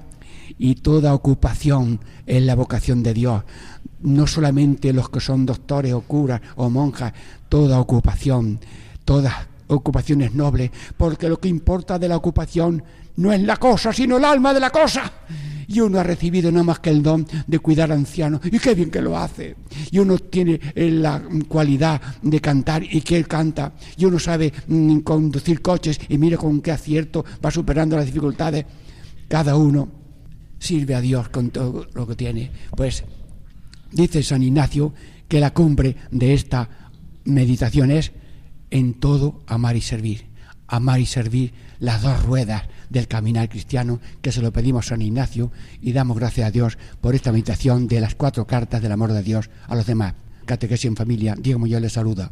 [0.58, 3.44] y toda ocupación es la vocación de Dios.
[4.02, 7.14] No solamente los que son doctores o curas o monjas,
[7.50, 8.60] toda ocupación,
[9.06, 9.34] todas
[9.68, 12.84] ocupaciones nobles, porque lo que importa de la ocupación
[13.16, 15.12] no es la cosa, sino el alma de la cosa.
[15.68, 18.92] Y uno ha recibido nada más que el don de cuidar ancianos, y qué bien
[18.92, 19.56] que lo hace.
[19.92, 23.74] Y uno tiene eh, la cualidad de cantar, y que él canta.
[23.98, 28.66] Y uno sabe mm, conducir coches, y mire con qué acierto va superando las dificultades.
[29.28, 29.88] Cada uno
[30.60, 32.52] sirve a Dios con todo lo que tiene.
[32.76, 33.04] Pues
[33.92, 34.94] dice San Ignacio
[35.28, 36.70] que la cumbre de esta
[37.26, 38.12] meditación es
[38.74, 40.26] en todo amar y servir.
[40.68, 45.04] Amar y servir las dos ruedas del caminar cristiano, que se lo pedimos a San
[45.04, 49.14] Ignacio y damos gracias a Dios por esta meditación de las cuatro cartas del amor
[49.14, 50.16] de Dios a los demás.
[50.46, 52.32] Catequesis en familia, Diego Muñoz les saluda.